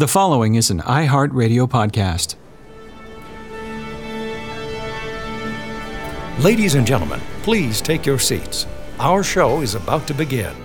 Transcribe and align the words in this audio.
The 0.00 0.08
following 0.08 0.54
is 0.54 0.70
an 0.70 0.80
iHeartRadio 0.80 1.68
podcast. 1.68 2.36
Ladies 6.42 6.74
and 6.74 6.86
gentlemen, 6.86 7.20
please 7.42 7.82
take 7.82 8.06
your 8.06 8.18
seats. 8.18 8.66
Our 8.98 9.22
show 9.22 9.60
is 9.60 9.74
about 9.74 10.06
to 10.06 10.14
begin. 10.14 10.56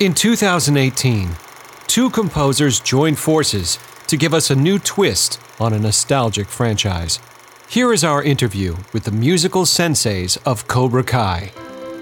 In 0.00 0.12
2018, 0.12 1.30
two 1.86 2.10
composers 2.10 2.80
joined 2.80 3.16
forces 3.16 3.78
to 4.08 4.16
give 4.16 4.34
us 4.34 4.50
a 4.50 4.56
new 4.56 4.80
twist 4.80 5.40
on 5.60 5.72
a 5.72 5.78
nostalgic 5.78 6.48
franchise. 6.48 7.20
Here 7.68 7.92
is 7.92 8.02
our 8.02 8.24
interview 8.24 8.74
with 8.92 9.04
the 9.04 9.12
musical 9.12 9.62
senseis 9.62 10.36
of 10.44 10.66
Cobra 10.66 11.04
Kai, 11.04 11.52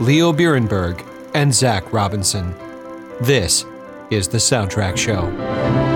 Leo 0.00 0.32
Birenberg 0.32 1.06
and 1.34 1.52
Zach 1.52 1.92
Robinson. 1.92 2.54
This 3.20 3.66
is 4.10 4.28
the 4.28 4.38
Soundtrack 4.38 4.96
Show. 4.96 5.93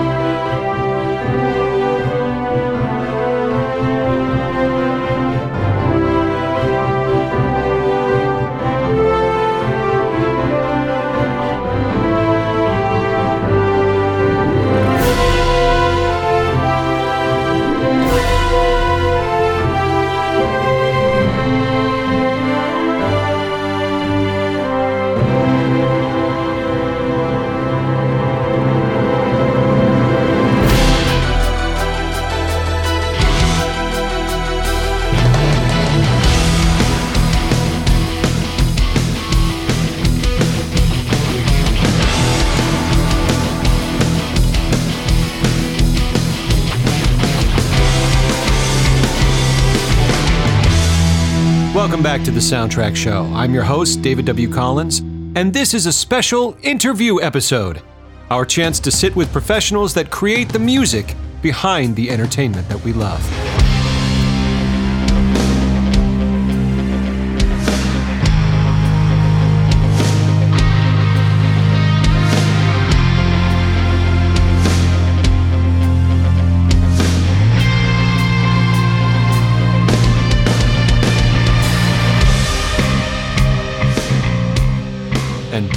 Back 52.09 52.23
to 52.23 52.31
the 52.31 52.39
Soundtrack 52.39 52.95
Show. 52.95 53.31
I'm 53.35 53.53
your 53.53 53.61
host, 53.61 54.01
David 54.01 54.25
W. 54.25 54.51
Collins, 54.51 54.97
and 55.35 55.53
this 55.53 55.75
is 55.75 55.85
a 55.85 55.93
special 55.93 56.57
interview 56.63 57.21
episode. 57.21 57.83
Our 58.31 58.45
chance 58.45 58.79
to 58.79 58.89
sit 58.89 59.15
with 59.15 59.31
professionals 59.31 59.93
that 59.93 60.09
create 60.09 60.49
the 60.49 60.57
music 60.57 61.13
behind 61.43 61.95
the 61.95 62.09
entertainment 62.09 62.67
that 62.67 62.83
we 62.83 62.93
love. 62.93 63.68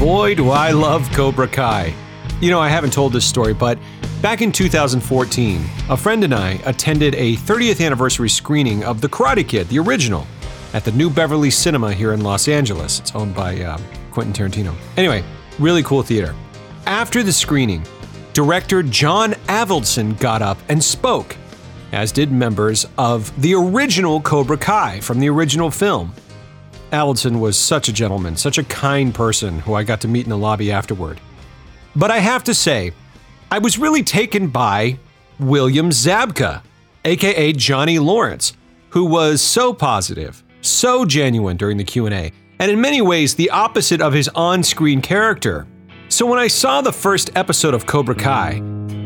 Boy, 0.03 0.35
do 0.35 0.51
I 0.51 0.73
love 0.73 1.09
Cobra 1.13 1.47
Kai. 1.47 1.95
You 2.41 2.51
know, 2.51 2.59
I 2.59 2.69
haven't 2.69 2.93
told 2.93 3.13
this 3.13 3.25
story, 3.25 3.55
but 3.55 3.79
back 4.21 4.43
in 4.43 4.51
2014, 4.51 5.65
a 5.91 5.97
friend 5.97 6.25
and 6.25 6.35
I 6.35 6.55
attended 6.65 7.15
a 7.15 7.37
30th 7.37 7.81
anniversary 7.81 8.29
screening 8.29 8.83
of 8.83 9.01
The 9.01 9.09
Karate 9.09 9.47
Kid, 9.47 9.69
the 9.69 9.79
original, 9.79 10.27
at 10.75 10.85
the 10.85 10.91
New 10.91 11.09
Beverly 11.09 11.51
Cinema 11.51 11.93
here 11.93 12.15
in 12.15 12.23
Los 12.23 12.49
Angeles. 12.49 12.99
It's 12.99 13.15
owned 13.15 13.37
by 13.37 13.63
uh, 13.63 13.79
Quentin 14.11 14.33
Tarantino. 14.33 14.75
Anyway, 14.97 15.23
really 15.61 15.85
cool 15.85 16.03
theater. 16.03 16.35
After 16.85 17.23
the 17.23 17.33
screening, 17.33 17.87
director 18.33 18.83
John 18.83 19.35
Avildsen 19.47 20.19
got 20.19 20.43
up 20.43 20.59
and 20.69 20.83
spoke, 20.83 21.37
as 21.93 22.11
did 22.11 22.33
members 22.33 22.89
of 22.99 23.41
the 23.41 23.55
original 23.55 24.21
Cobra 24.21 24.57
Kai 24.57 24.99
from 24.99 25.21
the 25.21 25.29
original 25.29 25.71
film. 25.71 26.13
Avildsen 26.93 27.41
was 27.41 27.59
such 27.59 27.89
a 27.89 27.93
gentleman, 27.93 28.37
such 28.37 28.59
a 28.59 28.65
kind 28.65 29.15
person 29.15 29.61
who 29.61 29.75
I 29.75 29.83
got 29.83 30.03
to 30.03 30.09
meet 30.09 30.25
in 30.25 30.31
the 30.31 30.37
lobby 30.37 30.71
afterward. 30.71 31.21
But 31.97 32.11
I 32.11 32.19
have 32.19 32.45
to 32.45 32.55
say, 32.55 32.93
I 33.51 33.59
was 33.59 33.79
really 33.79 34.03
taken 34.03 34.49
by 34.49 34.99
William 35.41 35.89
Zabka, 35.89 36.63
aka 37.05 37.53
Johnny 37.55 37.99
Lawrence, 37.99 38.53
who 38.91 39.07
was 39.07 39.41
so 39.41 39.73
positive, 39.73 40.43
so 40.61 41.07
genuine 41.07 41.57
during 41.57 41.79
the 41.79 41.85
Q&A, 41.85 42.31
and 42.59 42.71
in 42.71 42.81
many 42.81 43.01
ways 43.01 43.35
the 43.35 43.51
opposite 43.51 44.03
of 44.03 44.13
his 44.13 44.29
on-screen 44.35 45.01
character. 45.01 45.67
So 46.09 46.27
when 46.27 46.39
I 46.39 46.47
saw 46.47 46.83
the 46.83 46.93
first 46.93 47.31
episode 47.35 47.73
of 47.73 47.87
Cobra 47.87 48.15
Kai 48.15 48.61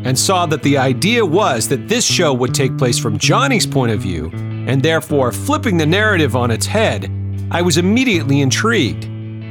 and 0.04 0.18
saw 0.18 0.44
that 0.46 0.62
the 0.64 0.76
idea 0.76 1.24
was 1.24 1.68
that 1.68 1.86
this 1.88 2.04
show 2.04 2.34
would 2.34 2.52
take 2.52 2.76
place 2.76 2.98
from 2.98 3.16
Johnny's 3.16 3.66
point 3.66 3.92
of 3.92 4.00
view 4.00 4.30
and 4.66 4.82
therefore 4.82 5.30
flipping 5.30 5.76
the 5.76 5.86
narrative 5.86 6.34
on 6.34 6.50
its 6.50 6.66
head, 6.66 7.10
I 7.50 7.62
was 7.62 7.76
immediately 7.76 8.40
intrigued. 8.40 9.04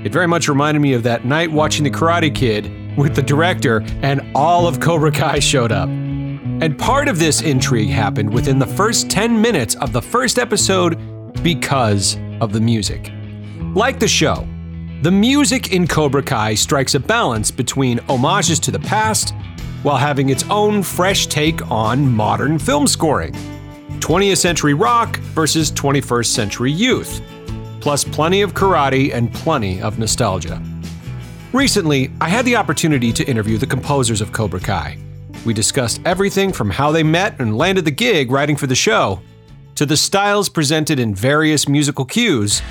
It 0.06 0.11
very 0.11 0.28
much 0.28 0.50
reminded 0.50 0.81
me 0.81 0.94
of 0.94 1.03
that 1.03 1.23
night 1.23 1.50
watching 1.50 1.85
The 1.85 1.89
Karate 1.89 2.33
Kid 2.33 2.97
with 2.97 3.16
the 3.16 3.22
director, 3.22 3.83
and 4.01 4.22
all 4.35 4.67
of 4.67 4.81
Cobra 4.81 5.11
Kai 5.11 5.39
showed 5.39 5.72
up. 5.72 5.88
And 5.88 6.78
part 6.78 7.07
of 7.07 7.19
this 7.19 7.41
intrigue 7.41 7.89
happened 7.89 8.34
within 8.34 8.59
the 8.59 8.66
first 8.66 9.09
10 9.09 9.41
minutes 9.41 9.75
of 9.75 9.94
the 9.94 10.01
first 10.01 10.38
episode 10.39 11.00
because 11.41 12.17
of 12.41 12.51
the 12.51 12.59
music. 12.59 13.11
Like 13.73 14.00
the 14.00 14.07
show, 14.09 14.45
the 15.01 15.11
music 15.11 15.72
in 15.72 15.88
Cobra 15.88 16.22
Kai 16.23 16.53
strikes 16.53 16.95
a 16.95 17.00
balance 17.00 17.50
between 17.50 18.00
homages 18.00 18.59
to 18.59 18.72
the 18.72 18.79
past 18.79 19.34
while 19.84 19.97
having 19.97 20.29
its 20.29 20.44
own 20.50 20.84
fresh 20.84 21.28
take 21.28 21.69
on 21.72 22.11
modern 22.11 22.59
film 22.59 22.88
scoring. 22.88 23.34
20th 24.00 24.38
century 24.38 24.73
rock 24.73 25.17
versus 25.34 25.72
21st 25.72 26.28
century 26.28 26.72
youth 26.72 27.22
plus 27.85 28.03
plenty 28.03 28.41
of 28.41 28.56
karate 28.56 29.13
and 29.13 29.31
plenty 29.31 29.79
of 29.79 30.00
nostalgia. 30.00 30.59
Recently, 31.53 32.09
I 32.19 32.29
had 32.29 32.44
the 32.44 32.56
opportunity 32.56 33.13
to 33.13 33.23
interview 33.29 33.59
the 33.59 33.68
composers 33.68 34.22
of 34.22 34.31
Cobra 34.31 34.59
Kai. 34.59 34.97
We 35.46 35.53
discussed 35.53 36.01
everything 36.03 36.51
from 36.51 36.72
how 36.72 36.91
they 36.91 37.03
met 37.03 37.40
and 37.40 37.56
landed 37.56 37.85
the 37.85 37.91
gig 37.91 38.31
writing 38.31 38.56
for 38.56 38.66
the 38.66 38.73
show, 38.73 39.22
to 39.75 39.85
the 39.85 39.96
styles 39.96 40.50
presented 40.50 40.97
in 40.97 41.13
various 41.13 41.69
musical 41.69 42.06
cues, 42.06 42.63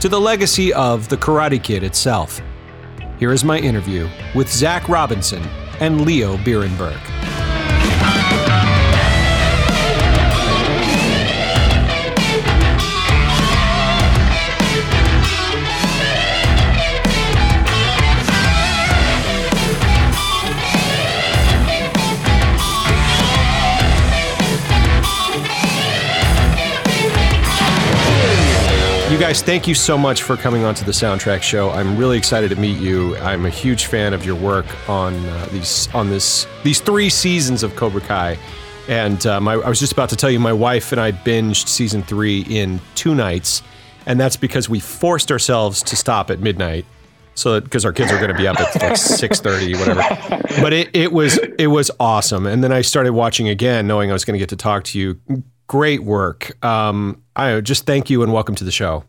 to 0.00 0.08
the 0.08 0.18
legacy 0.18 0.72
of 0.72 1.10
the 1.10 1.18
Karate 1.18 1.62
Kid 1.62 1.82
itself. 1.82 2.40
Here 3.18 3.32
is 3.32 3.44
my 3.44 3.58
interview 3.58 4.08
with 4.34 4.50
Zach 4.50 4.88
Robinson 4.88 5.42
and 5.78 6.06
Leo 6.06 6.38
Birenberg. 6.38 7.13
You 29.14 29.20
guys, 29.20 29.42
thank 29.42 29.68
you 29.68 29.76
so 29.76 29.96
much 29.96 30.24
for 30.24 30.36
coming 30.36 30.64
on 30.64 30.74
to 30.74 30.84
the 30.84 30.90
Soundtrack 30.90 31.40
Show. 31.40 31.70
I'm 31.70 31.96
really 31.96 32.18
excited 32.18 32.50
to 32.50 32.56
meet 32.56 32.80
you. 32.80 33.16
I'm 33.18 33.46
a 33.46 33.48
huge 33.48 33.86
fan 33.86 34.12
of 34.12 34.26
your 34.26 34.34
work 34.34 34.66
on 34.88 35.14
uh, 35.14 35.46
these 35.52 35.88
on 35.94 36.10
this 36.10 36.48
these 36.64 36.80
three 36.80 37.08
seasons 37.08 37.62
of 37.62 37.76
Cobra 37.76 38.00
Kai. 38.00 38.36
And 38.88 39.24
um, 39.24 39.46
I, 39.46 39.52
I 39.52 39.68
was 39.68 39.78
just 39.78 39.92
about 39.92 40.08
to 40.08 40.16
tell 40.16 40.30
you, 40.32 40.40
my 40.40 40.52
wife 40.52 40.90
and 40.90 41.00
I 41.00 41.12
binged 41.12 41.68
season 41.68 42.02
three 42.02 42.40
in 42.40 42.80
two 42.96 43.14
nights, 43.14 43.62
and 44.04 44.18
that's 44.18 44.36
because 44.36 44.68
we 44.68 44.80
forced 44.80 45.30
ourselves 45.30 45.80
to 45.84 45.94
stop 45.94 46.28
at 46.28 46.40
midnight 46.40 46.84
so 47.36 47.60
because 47.60 47.84
our 47.84 47.92
kids 47.92 48.10
are 48.10 48.18
going 48.18 48.32
to 48.32 48.36
be 48.36 48.48
up 48.48 48.58
at 48.58 48.82
like 48.82 48.96
six 48.96 49.38
thirty, 49.38 49.74
whatever. 49.76 50.02
But 50.60 50.72
it, 50.72 50.90
it 50.92 51.12
was 51.12 51.38
it 51.56 51.68
was 51.68 51.88
awesome, 52.00 52.46
and 52.46 52.64
then 52.64 52.72
I 52.72 52.80
started 52.82 53.12
watching 53.12 53.48
again, 53.48 53.86
knowing 53.86 54.10
I 54.10 54.12
was 54.12 54.24
going 54.24 54.34
to 54.34 54.40
get 54.40 54.48
to 54.48 54.56
talk 54.56 54.82
to 54.84 54.98
you. 54.98 55.20
Great 55.66 56.04
work. 56.04 56.62
Um, 56.64 57.22
I 57.36 57.60
just 57.60 57.86
thank 57.86 58.10
you 58.10 58.22
and 58.22 58.32
welcome 58.32 58.54
to 58.56 58.64
the 58.64 58.70
show. 58.70 59.04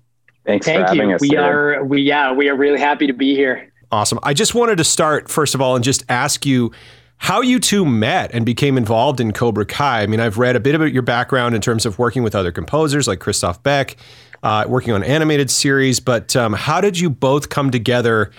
Thanks 0.46 0.66
Thank 0.66 0.88
for 0.88 0.94
having 0.94 1.10
you. 1.10 1.16
us. 1.16 1.22
We 1.22 1.30
today. 1.30 1.42
are 1.42 1.84
we 1.84 2.02
yeah 2.02 2.32
we 2.32 2.50
are 2.50 2.56
really 2.56 2.80
happy 2.80 3.08
to 3.08 3.14
be 3.14 3.36
here. 3.36 3.72
Awesome. 3.92 4.20
I 4.24 4.34
just 4.34 4.56
wanted 4.56 4.78
to 4.78 4.84
start 4.84 5.30
first 5.30 5.56
of 5.56 5.62
all 5.62 5.76
and 5.76 5.84
just 5.84 6.04
ask 6.10 6.46
you 6.46 6.72
how 7.18 7.42
you 7.42 7.60
two 7.60 7.86
met 7.86 8.32
and 8.34 8.46
became 8.46 8.78
involved 8.78 9.20
in 9.20 9.32
Cobra 9.32 9.66
Kai. 9.66 10.02
I 10.02 10.08
mean, 10.08 10.20
I've 10.20 10.38
read 10.38 10.56
a 10.56 10.60
bit 10.60 10.76
about 10.76 10.92
your 10.92 11.02
background 11.02 11.56
in 11.56 11.62
terms 11.62 11.86
of 11.86 11.98
working 11.98 12.24
with 12.24 12.36
other 12.36 12.52
composers 12.52 13.08
like 13.08 13.20
Christoph 13.20 13.64
Beck, 13.64 13.96
uh, 14.44 14.66
working 14.68 14.94
on 14.94 15.04
animated 15.04 15.50
series, 15.50 16.00
but 16.00 16.36
um, 16.36 16.54
how 16.54 16.82
did 16.82 17.00
you 17.00 17.10
both 17.10 17.50
come 17.50 17.72
together 17.72 18.32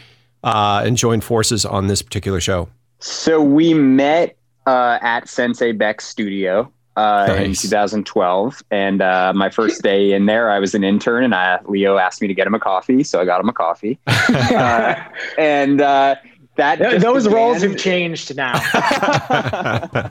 uh, 0.45 0.83
and 0.85 0.97
join 0.97 1.21
forces 1.21 1.65
on 1.65 1.87
this 1.87 2.03
particular 2.03 2.41
show? 2.41 2.69
So 2.99 3.41
we 3.41 3.73
met 3.73 4.37
uh, 4.67 4.99
at 5.01 5.29
Sensei 5.29 5.73
Beck's 5.73 6.07
studio 6.07 6.71
uh, 6.97 7.37
in 7.39 7.53
2012, 7.53 8.63
and 8.71 9.03
uh, 9.03 9.33
my 9.35 9.51
first 9.51 9.83
day 9.83 10.13
in 10.13 10.27
there, 10.27 10.51
I 10.51 10.59
was 10.59 10.75
an 10.75 10.83
intern, 10.83 11.25
and 11.25 11.35
I, 11.35 11.61
Leo 11.67 11.99
asked 11.99 12.23
me 12.23 12.29
to 12.29 12.35
get 12.35 12.47
him 12.47 12.55
a 12.55 12.59
coffee, 12.59 13.05
so 13.05 13.21
I 13.21 13.25
got 13.25 13.41
him 13.41 13.49
a 13.49 13.53
coffee, 13.53 13.99
uh, 14.07 14.95
and 15.37 15.81
uh, 15.83 16.17
that 16.57 16.79
Th- 16.79 16.93
just 16.93 17.05
Those 17.05 17.29
roles 17.29 17.63
have 17.63 17.77
changed 17.77 18.35
now. 18.35 18.55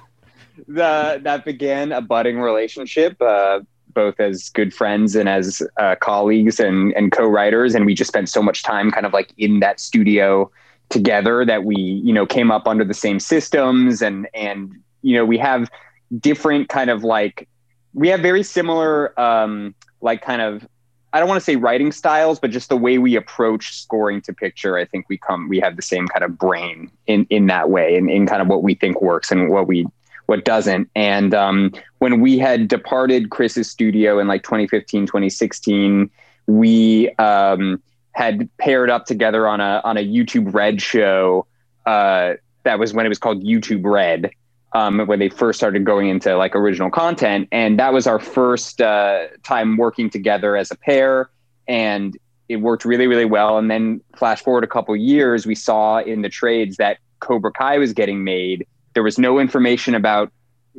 the 0.68 1.20
that 1.24 1.44
began 1.44 1.92
a 1.92 2.02
budding 2.02 2.40
relationship, 2.40 3.20
uh, 3.22 3.62
both 3.94 4.20
as 4.20 4.50
good 4.50 4.74
friends 4.74 5.16
and 5.16 5.28
as 5.28 5.62
uh, 5.78 5.96
colleagues 5.96 6.60
and 6.60 6.94
and 6.94 7.12
co-writers. 7.12 7.76
And 7.76 7.86
we 7.86 7.94
just 7.96 8.10
spent 8.10 8.30
so 8.30 8.42
much 8.44 8.64
time, 8.64 8.92
kind 8.92 9.06
of 9.06 9.14
like 9.14 9.34
in 9.38 9.60
that 9.60 9.80
studio 9.80 10.52
together, 10.90 11.46
that 11.46 11.64
we 11.64 11.76
you 11.76 12.14
know 12.14 12.26
came 12.26 12.52
up 12.52 12.68
under 12.68 12.84
the 12.86 12.94
same 12.94 13.20
systems, 13.20 14.02
and 14.02 14.28
and 14.34 14.72
you 15.02 15.16
know 15.16 15.26
we 15.26 15.38
have 15.40 15.70
different 16.20 16.70
kind 16.70 16.90
of 16.90 17.04
like 17.04 17.48
we 17.94 18.10
have 18.10 18.20
very 18.20 18.44
similar 18.44 19.20
um, 19.20 19.74
like 20.02 20.22
kind 20.22 20.42
of 20.42 20.68
I 21.14 21.20
don't 21.20 21.30
want 21.30 21.40
to 21.40 21.46
say 21.46 21.56
writing 21.56 21.94
styles, 21.94 22.40
but 22.40 22.52
just 22.52 22.68
the 22.68 22.76
way 22.76 22.98
we 22.98 23.16
approach 23.16 23.80
scoring 23.80 24.22
to 24.24 24.34
picture, 24.34 24.78
I 24.78 24.84
think 24.84 25.08
we 25.08 25.18
come 25.18 25.48
we 25.48 25.62
have 25.62 25.78
the 25.78 25.82
same 25.82 26.08
kind 26.10 26.26
of 26.26 26.38
brain 26.38 26.92
in 27.08 27.26
in 27.30 27.48
that 27.48 27.70
way, 27.70 27.96
and 27.96 28.10
in 28.10 28.28
kind 28.28 28.42
of 28.42 28.50
what 28.50 28.64
we 28.64 28.76
think 28.76 29.02
works 29.02 29.32
and 29.32 29.50
what 29.50 29.66
we 29.66 29.88
what 30.26 30.44
doesn't. 30.44 30.90
And 30.96 31.34
um, 31.34 31.72
when 32.00 32.20
we 32.20 32.38
had 32.38 32.68
departed 32.68 33.30
Chris's 33.30 33.70
studio 33.70 34.20
in 34.20 34.28
like 34.28 34.44
2015, 34.44 35.06
2016, 35.06 36.10
we 36.48 37.10
um, 37.12 37.82
had 38.12 38.50
paired 38.58 38.90
up 38.90 39.06
together 39.06 39.48
on 39.48 39.62
a 39.62 39.82
on 39.86 39.98
a 39.98 40.06
YouTube 40.06 40.54
Red 40.54 40.82
show. 40.82 41.46
Uh, 41.86 42.34
that 42.64 42.78
was 42.78 42.94
when 42.94 43.06
it 43.06 43.10
was 43.10 43.20
called 43.20 43.44
YouTube 43.44 43.86
Red. 43.86 44.32
Um, 44.76 45.00
when 45.08 45.20
they 45.20 45.30
first 45.30 45.58
started 45.58 45.86
going 45.86 46.10
into 46.10 46.36
like 46.36 46.54
original 46.54 46.92
content, 46.92 47.48
and 47.54 47.80
that 47.80 47.94
was 47.94 48.08
our 48.08 48.20
first 48.20 48.82
uh, 48.82 49.28
time 49.42 49.78
working 49.78 50.10
together 50.10 50.58
as 50.58 50.70
a 50.70 50.76
pair, 50.76 51.30
and 51.66 52.18
it 52.50 52.58
worked 52.58 52.84
really, 52.84 53.08
really 53.08 53.24
well. 53.24 53.58
And 53.58 53.72
then 53.72 54.02
flash 54.18 54.44
forward 54.44 54.66
a 54.66 54.68
couple 54.68 54.94
years, 54.98 55.46
we 55.46 55.56
saw 55.56 56.00
in 56.00 56.24
the 56.24 56.30
trades 56.30 56.76
that 56.76 56.98
Cobra 57.22 57.54
Kai 57.54 57.78
was 57.78 57.94
getting 57.94 58.26
made. 58.26 58.68
There 58.96 59.04
was 59.04 59.18
no 59.18 59.40
information 59.40 59.96
about 59.96 60.30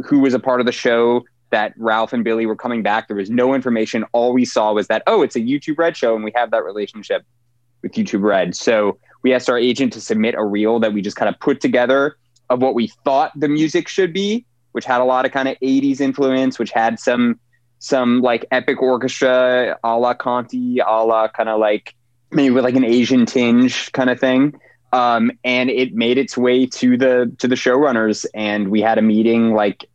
who 0.04 0.20
was 0.20 0.34
a 0.34 0.38
part 0.38 0.60
of 0.60 0.66
the 0.66 0.72
show, 0.72 1.24
that 1.50 1.72
Ralph 1.78 2.12
and 2.12 2.22
Billy 2.22 2.44
were 2.44 2.56
coming 2.56 2.82
back. 2.82 3.08
There 3.08 3.16
was 3.16 3.30
no 3.30 3.54
information. 3.54 4.04
All 4.12 4.34
we 4.34 4.44
saw 4.44 4.74
was 4.74 4.88
that, 4.88 5.02
oh, 5.06 5.22
it's 5.22 5.36
a 5.36 5.40
YouTube 5.40 5.78
Red 5.78 5.96
show, 5.96 6.14
and 6.14 6.22
we 6.22 6.32
have 6.34 6.50
that 6.50 6.64
relationship 6.64 7.24
with 7.80 7.92
YouTube 7.92 8.22
Red. 8.22 8.54
So 8.54 8.98
we 9.22 9.32
asked 9.32 9.48
our 9.48 9.58
agent 9.58 9.94
to 9.94 10.02
submit 10.02 10.34
a 10.34 10.44
reel 10.44 10.80
that 10.80 10.92
we 10.92 11.00
just 11.00 11.16
kind 11.16 11.30
of 11.30 11.40
put 11.40 11.62
together 11.62 12.18
of 12.50 12.60
what 12.60 12.74
we 12.74 12.88
thought 13.04 13.32
the 13.36 13.48
music 13.48 13.88
should 13.88 14.12
be, 14.12 14.44
which 14.72 14.84
had 14.84 15.00
a 15.00 15.04
lot 15.04 15.24
of 15.24 15.32
kind 15.32 15.48
of 15.48 15.56
80s 15.60 16.00
influence, 16.00 16.58
which 16.58 16.70
had 16.70 16.98
some 16.98 17.38
some 17.78 18.20
like 18.22 18.44
epic 18.50 18.80
orchestra 18.80 19.78
a 19.84 19.96
la 19.98 20.14
Conti, 20.14 20.78
a 20.80 21.04
la 21.04 21.28
kind 21.28 21.48
of 21.48 21.60
like 21.60 21.94
maybe 22.30 22.50
with 22.50 22.64
like 22.64 22.74
an 22.74 22.84
Asian 22.84 23.26
tinge 23.26 23.90
kind 23.92 24.10
of 24.10 24.18
thing. 24.18 24.58
Um, 24.92 25.30
and 25.44 25.68
it 25.68 25.94
made 25.94 26.16
its 26.16 26.36
way 26.36 26.66
to 26.66 26.96
the 26.96 27.34
to 27.38 27.48
the 27.48 27.54
showrunners, 27.54 28.24
and 28.34 28.68
we 28.68 28.80
had 28.80 28.98
a 28.98 29.02
meeting 29.02 29.52
like 29.52 29.88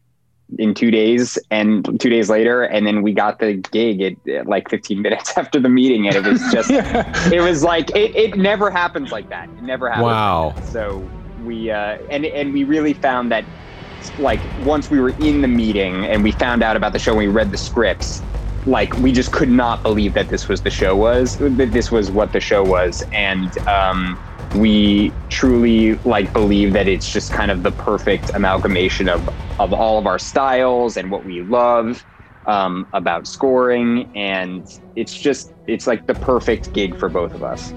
in 0.60 0.74
two 0.74 0.92
days, 0.92 1.40
and 1.50 2.00
two 2.00 2.10
days 2.10 2.30
later, 2.30 2.62
and 2.64 2.86
then 2.86 3.02
we 3.02 3.14
got 3.14 3.40
the 3.40 3.54
gig 3.54 4.02
at, 4.02 4.28
at 4.28 4.48
like 4.48 4.70
15 4.70 5.02
minutes 5.02 5.38
after 5.38 5.60
the 5.60 5.70
meeting, 5.70 6.08
and 6.08 6.16
it 6.16 6.24
was 6.24 6.42
just 6.52 6.70
it 7.34 7.42
was 7.42 7.64
like 7.64 7.90
it, 7.92 8.16
it 8.16 8.38
never 8.38 8.70
happens 8.70 9.12
like 9.12 9.30
that. 9.30 9.50
It 9.58 9.64
never 9.64 9.90
happens. 9.90 10.06
Wow. 10.06 10.48
Like 10.48 10.56
that. 10.58 10.72
So 10.72 11.10
we 11.46 11.72
uh, 11.72 11.98
and 12.10 12.26
and 12.26 12.54
we 12.54 12.64
really 12.64 12.94
found 12.94 13.32
that 13.32 13.46
like 14.18 14.40
once 14.66 14.90
we 14.90 15.00
were 15.00 15.14
in 15.20 15.42
the 15.42 15.48
meeting 15.48 16.06
and 16.06 16.24
we 16.24 16.32
found 16.32 16.64
out 16.64 16.76
about 16.76 16.94
the 16.94 17.00
show 17.00 17.12
and 17.12 17.20
we 17.20 17.28
read 17.28 17.52
the 17.52 17.58
scripts, 17.58 18.22
like 18.66 18.96
we 18.98 19.12
just 19.12 19.32
could 19.32 19.50
not 19.50 19.84
believe 19.84 20.14
that 20.14 20.30
this 20.30 20.48
was 20.48 20.62
the 20.62 20.70
show 20.70 20.96
was 20.96 21.38
that 21.38 21.72
this 21.72 21.92
was 21.92 22.12
what 22.12 22.32
the 22.34 22.40
show 22.40 22.64
was, 22.64 23.04
and 23.12 23.58
um, 23.68 24.20
we 24.56 25.12
truly 25.30 25.96
like 26.00 26.32
believe 26.34 26.74
that 26.74 26.88
it's 26.88 27.12
just 27.12 27.32
kind 27.32 27.52
of 27.52 27.64
the 27.64 27.72
perfect 27.72 28.32
amalgamation 28.34 29.10
of 29.10 29.28
of 29.60 29.74
all 29.74 29.98
of 29.98 30.06
our 30.06 30.20
styles 30.20 30.98
and 30.98 31.12
what 31.12 31.24
we 31.26 31.42
love 31.42 32.06
um, 32.46 32.88
about 32.94 33.28
scoring, 33.28 34.12
and 34.16 34.80
it's 34.96 35.20
just 35.20 35.54
it's 35.68 35.88
like 35.88 36.06
the 36.08 36.16
perfect 36.16 36.74
gig 36.74 36.98
for 36.98 37.10
both 37.10 37.34
of 37.34 37.44
us. 37.44 37.74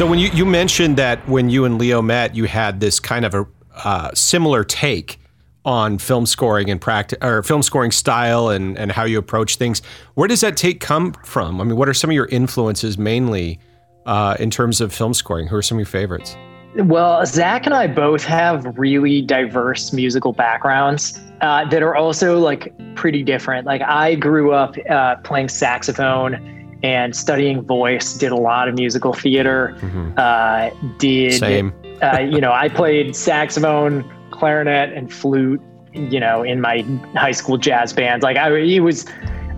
So 0.00 0.06
when 0.06 0.18
you, 0.18 0.30
you 0.32 0.46
mentioned 0.46 0.96
that 0.96 1.28
when 1.28 1.50
you 1.50 1.66
and 1.66 1.76
Leo 1.76 2.00
met, 2.00 2.34
you 2.34 2.44
had 2.44 2.80
this 2.80 2.98
kind 2.98 3.22
of 3.26 3.34
a 3.34 3.46
uh, 3.84 4.10
similar 4.14 4.64
take 4.64 5.20
on 5.66 5.98
film 5.98 6.24
scoring 6.24 6.70
and 6.70 6.80
practice 6.80 7.18
or 7.20 7.42
film 7.42 7.62
scoring 7.62 7.90
style 7.90 8.48
and, 8.48 8.78
and 8.78 8.90
how 8.90 9.04
you 9.04 9.18
approach 9.18 9.56
things. 9.56 9.82
Where 10.14 10.26
does 10.26 10.40
that 10.40 10.56
take 10.56 10.80
come 10.80 11.12
from? 11.22 11.60
I 11.60 11.64
mean, 11.64 11.76
what 11.76 11.86
are 11.86 11.92
some 11.92 12.08
of 12.08 12.14
your 12.14 12.28
influences 12.28 12.96
mainly 12.96 13.58
uh, 14.06 14.38
in 14.40 14.48
terms 14.48 14.80
of 14.80 14.90
film 14.90 15.12
scoring? 15.12 15.48
Who 15.48 15.56
are 15.56 15.62
some 15.62 15.76
of 15.76 15.80
your 15.80 15.84
favorites? 15.84 16.34
Well, 16.76 17.26
Zach 17.26 17.66
and 17.66 17.74
I 17.74 17.86
both 17.86 18.24
have 18.24 18.64
really 18.78 19.20
diverse 19.20 19.92
musical 19.92 20.32
backgrounds 20.32 21.20
uh, 21.42 21.68
that 21.68 21.82
are 21.82 21.94
also 21.94 22.38
like 22.38 22.72
pretty 22.94 23.22
different. 23.22 23.66
Like 23.66 23.82
I 23.82 24.14
grew 24.14 24.54
up 24.54 24.76
uh, 24.88 25.16
playing 25.16 25.50
saxophone 25.50 26.59
and 26.82 27.14
studying 27.14 27.62
voice. 27.62 28.14
Did 28.14 28.32
a 28.32 28.36
lot 28.36 28.68
of 28.68 28.74
musical 28.74 29.12
theater. 29.12 29.76
Uh, 30.16 30.70
did 30.98 31.34
Same. 31.34 31.72
uh, 32.02 32.18
you 32.20 32.40
know, 32.40 32.52
I 32.52 32.68
played 32.68 33.14
saxophone, 33.14 34.04
clarinet, 34.30 34.92
and 34.92 35.12
flute. 35.12 35.60
You 35.92 36.20
know, 36.20 36.42
in 36.42 36.60
my 36.60 36.82
high 37.16 37.32
school 37.32 37.58
jazz 37.58 37.92
bands, 37.92 38.22
like 38.22 38.36
I, 38.36 38.54
it 38.56 38.78
was, 38.78 39.06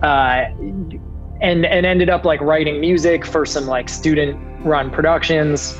uh, 0.01 0.49
and 1.41 1.65
and 1.65 1.85
ended 1.85 2.09
up 2.09 2.25
like 2.25 2.41
writing 2.41 2.81
music 2.81 3.23
for 3.23 3.45
some 3.45 3.67
like 3.67 3.87
student 3.87 4.39
run 4.65 4.89
productions. 4.89 5.77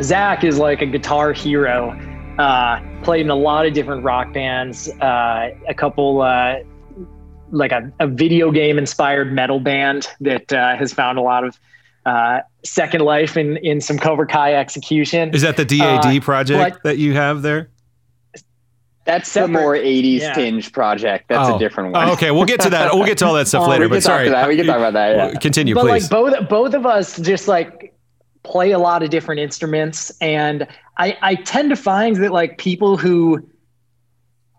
Zach 0.00 0.44
is 0.44 0.58
like 0.58 0.82
a 0.82 0.86
guitar 0.86 1.32
hero. 1.32 1.90
Uh, 2.38 2.80
played 3.02 3.22
in 3.22 3.30
a 3.30 3.36
lot 3.36 3.66
of 3.66 3.72
different 3.72 4.04
rock 4.04 4.32
bands. 4.32 4.88
Uh, 5.00 5.50
a 5.68 5.74
couple, 5.74 6.22
uh, 6.22 6.56
like 7.52 7.70
a, 7.72 7.92
a 8.00 8.06
video 8.08 8.50
game 8.50 8.78
inspired 8.78 9.32
metal 9.32 9.60
band 9.60 10.08
that 10.20 10.52
uh, 10.52 10.74
has 10.76 10.92
found 10.92 11.18
a 11.18 11.22
lot 11.22 11.44
of 11.44 11.58
uh, 12.06 12.40
second 12.64 13.02
life 13.02 13.36
in 13.36 13.56
in 13.58 13.80
some 13.80 13.98
Cobra 13.98 14.26
Kai 14.26 14.54
execution. 14.54 15.32
Is 15.34 15.42
that 15.42 15.56
the 15.56 15.64
DAD 15.64 16.04
Uh, 16.06 16.20
project 16.20 16.82
that 16.82 16.98
you 16.98 17.12
have 17.14 17.42
there? 17.42 17.68
That's 19.04 19.28
Separate- 19.30 19.52
the 19.52 19.60
more 19.60 19.74
80s 19.74 20.20
yeah. 20.20 20.32
tinge 20.32 20.72
project. 20.72 21.24
That's 21.28 21.48
Oh. 21.48 21.56
a 21.56 21.58
different 21.58 21.92
one. 21.92 22.08
Oh, 22.08 22.12
okay, 22.12 22.30
we'll 22.30 22.44
get 22.44 22.60
to 22.60 22.70
that. 22.70 22.94
We'll 22.94 23.04
get 23.04 23.18
to 23.18 23.26
all 23.26 23.34
that 23.34 23.48
stuff 23.48 23.62
Oh, 23.66 23.70
later. 23.70 23.84
can 23.84 23.90
but 23.90 23.94
talk 23.96 24.02
sorry, 24.02 24.28
that. 24.28 24.48
We 24.48 24.56
can 24.56 24.66
talk 24.66 24.76
about 24.76 24.92
that, 24.92 25.10
yeah. 25.16 25.26
Well, 25.26 25.34
Continue, 25.40 25.74
but 25.74 25.82
please. 25.82 26.02
like 26.04 26.10
both 26.10 26.48
both 26.48 26.74
of 26.74 26.86
us 26.86 27.18
just 27.20 27.48
like 27.48 27.94
play 28.44 28.70
a 28.72 28.78
lot 28.78 29.02
of 29.02 29.10
different 29.10 29.40
instruments 29.40 30.10
and 30.20 30.66
I, 30.98 31.16
I 31.22 31.34
tend 31.36 31.70
to 31.70 31.76
find 31.76 32.16
that 32.16 32.32
like 32.32 32.58
people 32.58 32.96
who 32.96 33.48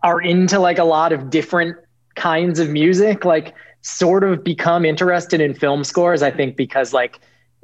are 0.04 0.22
into 0.22 0.58
like 0.60 0.78
a 0.78 0.84
lot 0.86 1.12
of 1.14 1.30
different 1.30 1.76
kinds 2.16 2.60
of 2.60 2.70
music 2.70 3.26
like 3.26 3.54
sort 3.82 4.24
of 4.24 4.44
become 4.44 4.86
interested 4.86 5.42
in 5.42 5.54
film 5.54 5.84
scores 5.84 6.22
i 6.22 6.32
think 6.32 6.56
because 6.56 6.94
like 6.94 7.20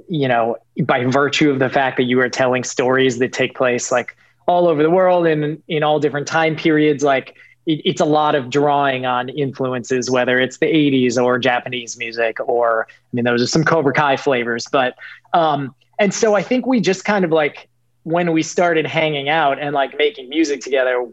you 0.09 0.27
know, 0.27 0.57
by 0.83 1.05
virtue 1.05 1.51
of 1.51 1.59
the 1.59 1.69
fact 1.69 1.97
that 1.97 2.03
you 2.03 2.19
are 2.19 2.29
telling 2.29 2.63
stories 2.63 3.19
that 3.19 3.31
take 3.31 3.55
place 3.55 3.91
like 3.91 4.17
all 4.47 4.67
over 4.67 4.81
the 4.81 4.89
world 4.89 5.27
and 5.27 5.61
in 5.67 5.83
all 5.83 5.99
different 5.99 6.27
time 6.27 6.55
periods, 6.55 7.03
like 7.03 7.35
it, 7.67 7.79
it's 7.85 8.01
a 8.01 8.05
lot 8.05 8.33
of 8.33 8.49
drawing 8.49 9.05
on 9.05 9.29
influences, 9.29 10.09
whether 10.09 10.39
it's 10.39 10.57
the 10.57 10.65
80s 10.65 11.23
or 11.23 11.37
Japanese 11.37 11.97
music, 11.97 12.39
or 12.39 12.87
I 12.89 12.93
mean, 13.13 13.23
those 13.23 13.41
are 13.43 13.47
some 13.47 13.63
Cobra 13.63 13.93
Kai 13.93 14.17
flavors. 14.17 14.65
But, 14.71 14.95
um, 15.33 15.75
and 15.99 16.11
so 16.11 16.35
I 16.35 16.41
think 16.41 16.65
we 16.65 16.81
just 16.81 17.05
kind 17.05 17.23
of 17.23 17.31
like, 17.31 17.69
when 18.03 18.31
we 18.31 18.41
started 18.41 18.87
hanging 18.87 19.29
out 19.29 19.59
and 19.59 19.75
like 19.75 19.95
making 19.95 20.29
music 20.29 20.61
together, 20.61 21.07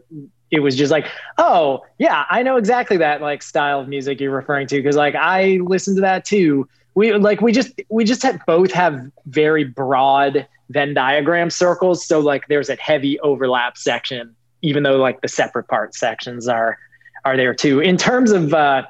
it 0.51 0.61
was 0.61 0.75
just 0.75 0.91
like, 0.91 1.07
oh 1.37 1.83
yeah, 1.97 2.25
I 2.29 2.43
know 2.43 2.57
exactly 2.57 2.97
that 2.97 3.21
like 3.21 3.43
style 3.43 3.81
of 3.81 3.87
music 3.87 4.19
you're 4.19 4.31
referring 4.31 4.67
to 4.67 4.77
because 4.77 4.95
like 4.95 5.15
I 5.15 5.59
listen 5.63 5.95
to 5.95 6.01
that 6.01 6.25
too 6.25 6.67
we 6.97 7.13
like 7.13 7.41
we 7.41 7.51
just 7.51 7.79
we 7.89 8.03
just 8.03 8.23
had 8.23 8.43
both 8.47 8.71
have 8.71 9.11
very 9.27 9.63
broad 9.63 10.47
Venn 10.69 10.95
diagram 10.95 11.51
circles. 11.51 12.03
So 12.03 12.19
like 12.19 12.47
there's 12.47 12.69
a 12.69 12.75
heavy 12.75 13.19
overlap 13.19 13.77
section, 13.77 14.35
even 14.63 14.81
though 14.81 14.97
like 14.97 15.21
the 15.21 15.27
separate 15.27 15.67
part 15.67 15.93
sections 15.93 16.47
are 16.47 16.79
are 17.23 17.37
there 17.37 17.53
too. 17.53 17.81
In 17.81 17.97
terms 17.97 18.31
of 18.31 18.51
uh, 18.51 18.81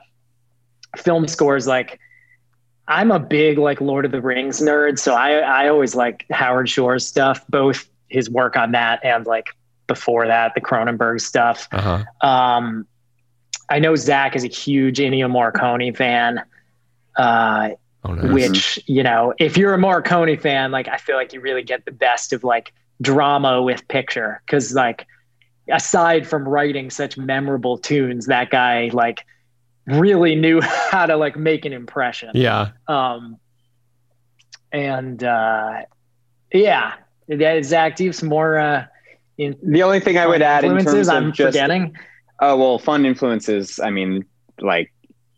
film 0.95 1.27
scores, 1.27 1.67
like 1.67 1.99
I'm 2.87 3.11
a 3.11 3.19
big 3.19 3.57
like 3.57 3.81
Lord 3.81 4.05
of 4.05 4.13
the 4.13 4.21
Rings 4.21 4.61
nerd, 4.61 4.99
so 4.99 5.13
I 5.13 5.39
I 5.39 5.67
always 5.67 5.93
like 5.93 6.25
Howard 6.31 6.69
Shore's 6.69 7.05
stuff, 7.05 7.45
both 7.49 7.89
his 8.07 8.29
work 8.29 8.55
on 8.55 8.71
that 8.71 9.03
and 9.03 9.25
like 9.25 9.47
before 9.87 10.27
that 10.27 10.53
the 10.53 10.61
Cronenberg 10.61 11.21
stuff. 11.21 11.67
Uh-huh. 11.71 12.03
Um, 12.27 12.85
I 13.69 13.79
know 13.79 13.95
Zach 13.95 14.35
is 14.35 14.43
a 14.43 14.47
huge 14.47 14.97
Ennio 14.99 15.29
Morricone 15.29 15.95
fan. 15.95 16.41
Uh, 17.17 17.69
Oh, 18.07 18.13
nice. 18.13 18.31
Which, 18.31 18.79
you 18.85 19.03
know, 19.03 19.33
if 19.37 19.57
you're 19.57 19.73
a 19.73 19.77
Morricone 19.77 20.39
fan, 20.39 20.71
like 20.71 20.87
I 20.87 20.97
feel 20.97 21.15
like 21.15 21.33
you 21.33 21.41
really 21.41 21.63
get 21.63 21.85
the 21.85 21.91
best 21.91 22.31
of 22.31 22.43
like 22.43 22.73
drama 23.01 23.61
with 23.61 23.87
picture. 23.87 24.41
Cause 24.47 24.73
like 24.73 25.05
aside 25.69 26.27
from 26.27 26.47
writing 26.47 26.89
such 26.89 27.17
memorable 27.17 27.77
tunes, 27.77 28.27
that 28.27 28.49
guy 28.49 28.91
like 28.93 29.25
really 29.85 30.35
knew 30.35 30.61
how 30.91 31.05
to 31.05 31.17
like 31.17 31.35
make 31.35 31.65
an 31.65 31.73
impression. 31.73 32.31
Yeah. 32.33 32.69
Um 32.87 33.37
and 34.71 35.21
uh 35.23 35.81
yeah. 36.53 36.93
Zach, 37.61 37.97
do 37.97 38.05
you 38.05 38.09
have 38.09 38.15
some 38.15 38.29
more 38.29 38.57
uh 38.57 38.85
in, 39.37 39.55
the 39.63 39.83
only 39.83 39.99
thing 39.99 40.17
I 40.17 40.27
would 40.27 40.41
add 40.41 40.63
in 40.63 40.77
terms 40.83 41.07
of 41.07 41.15
I'm 41.15 41.31
just, 41.31 41.55
forgetting. 41.57 41.95
Oh 42.41 42.57
well, 42.57 42.79
fun 42.79 43.05
influences. 43.05 43.79
I 43.79 43.89
mean, 43.89 44.25
like 44.61 44.91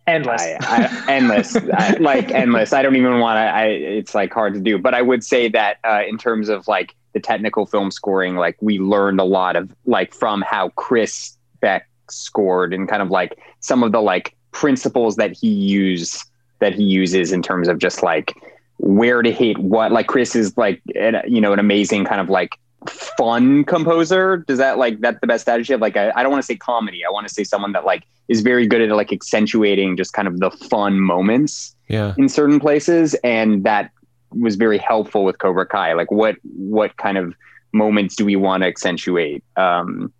endless 0.09 0.41
I, 0.41 0.57
I, 0.61 1.05
endless 1.07 1.55
I, 1.55 1.91
like 1.99 2.31
endless 2.31 2.73
i 2.73 2.81
don't 2.81 2.95
even 2.95 3.19
want 3.19 3.37
to 3.37 3.41
i 3.41 3.65
it's 3.65 4.15
like 4.15 4.33
hard 4.33 4.53
to 4.55 4.59
do 4.59 4.77
but 4.77 4.93
i 4.93 5.01
would 5.01 5.23
say 5.23 5.49
that 5.49 5.77
uh, 5.83 6.01
in 6.07 6.17
terms 6.17 6.49
of 6.49 6.67
like 6.67 6.95
the 7.13 7.19
technical 7.19 7.65
film 7.65 7.91
scoring 7.91 8.35
like 8.35 8.57
we 8.61 8.79
learned 8.79 9.19
a 9.19 9.23
lot 9.23 9.55
of 9.55 9.73
like 9.85 10.13
from 10.13 10.41
how 10.41 10.69
chris 10.69 11.37
beck 11.61 11.87
scored 12.09 12.73
and 12.73 12.89
kind 12.89 13.01
of 13.01 13.09
like 13.09 13.37
some 13.59 13.83
of 13.83 13.91
the 13.91 14.01
like 14.01 14.35
principles 14.51 15.15
that 15.17 15.35
he 15.35 15.49
used 15.49 16.23
that 16.59 16.73
he 16.73 16.83
uses 16.83 17.31
in 17.31 17.41
terms 17.41 17.67
of 17.67 17.77
just 17.77 18.01
like 18.01 18.33
where 18.77 19.21
to 19.21 19.31
hit 19.31 19.57
what 19.59 19.91
like 19.91 20.07
chris 20.07 20.35
is 20.35 20.57
like 20.57 20.81
an, 20.95 21.21
you 21.27 21.39
know 21.39 21.53
an 21.53 21.59
amazing 21.59 22.03
kind 22.03 22.21
of 22.21 22.29
like 22.29 22.57
fun 22.87 23.63
composer. 23.65 24.37
Does 24.37 24.57
that 24.57 24.77
like 24.77 25.01
that 25.01 25.21
the 25.21 25.27
best 25.27 25.47
adjective 25.47 25.81
like 25.81 25.97
I, 25.97 26.11
I 26.15 26.23
don't 26.23 26.31
want 26.31 26.41
to 26.41 26.45
say 26.45 26.55
comedy. 26.55 27.03
I 27.05 27.11
want 27.11 27.27
to 27.27 27.33
say 27.33 27.43
someone 27.43 27.73
that 27.73 27.85
like 27.85 28.03
is 28.27 28.41
very 28.41 28.67
good 28.67 28.81
at 28.81 28.89
like 28.95 29.11
accentuating 29.11 29.97
just 29.97 30.13
kind 30.13 30.27
of 30.27 30.39
the 30.39 30.51
fun 30.51 30.99
moments 30.99 31.75
yeah. 31.87 32.13
in 32.17 32.29
certain 32.29 32.59
places 32.59 33.15
and 33.23 33.63
that 33.63 33.91
was 34.31 34.55
very 34.55 34.77
helpful 34.77 35.23
with 35.23 35.39
cobra 35.39 35.65
kai. 35.65 35.93
Like 35.93 36.11
what 36.11 36.37
what 36.43 36.95
kind 36.97 37.17
of 37.17 37.35
moments 37.73 38.15
do 38.15 38.25
we 38.25 38.35
want 38.35 38.63
to 38.63 38.67
accentuate? 38.67 39.43
Um 39.57 40.13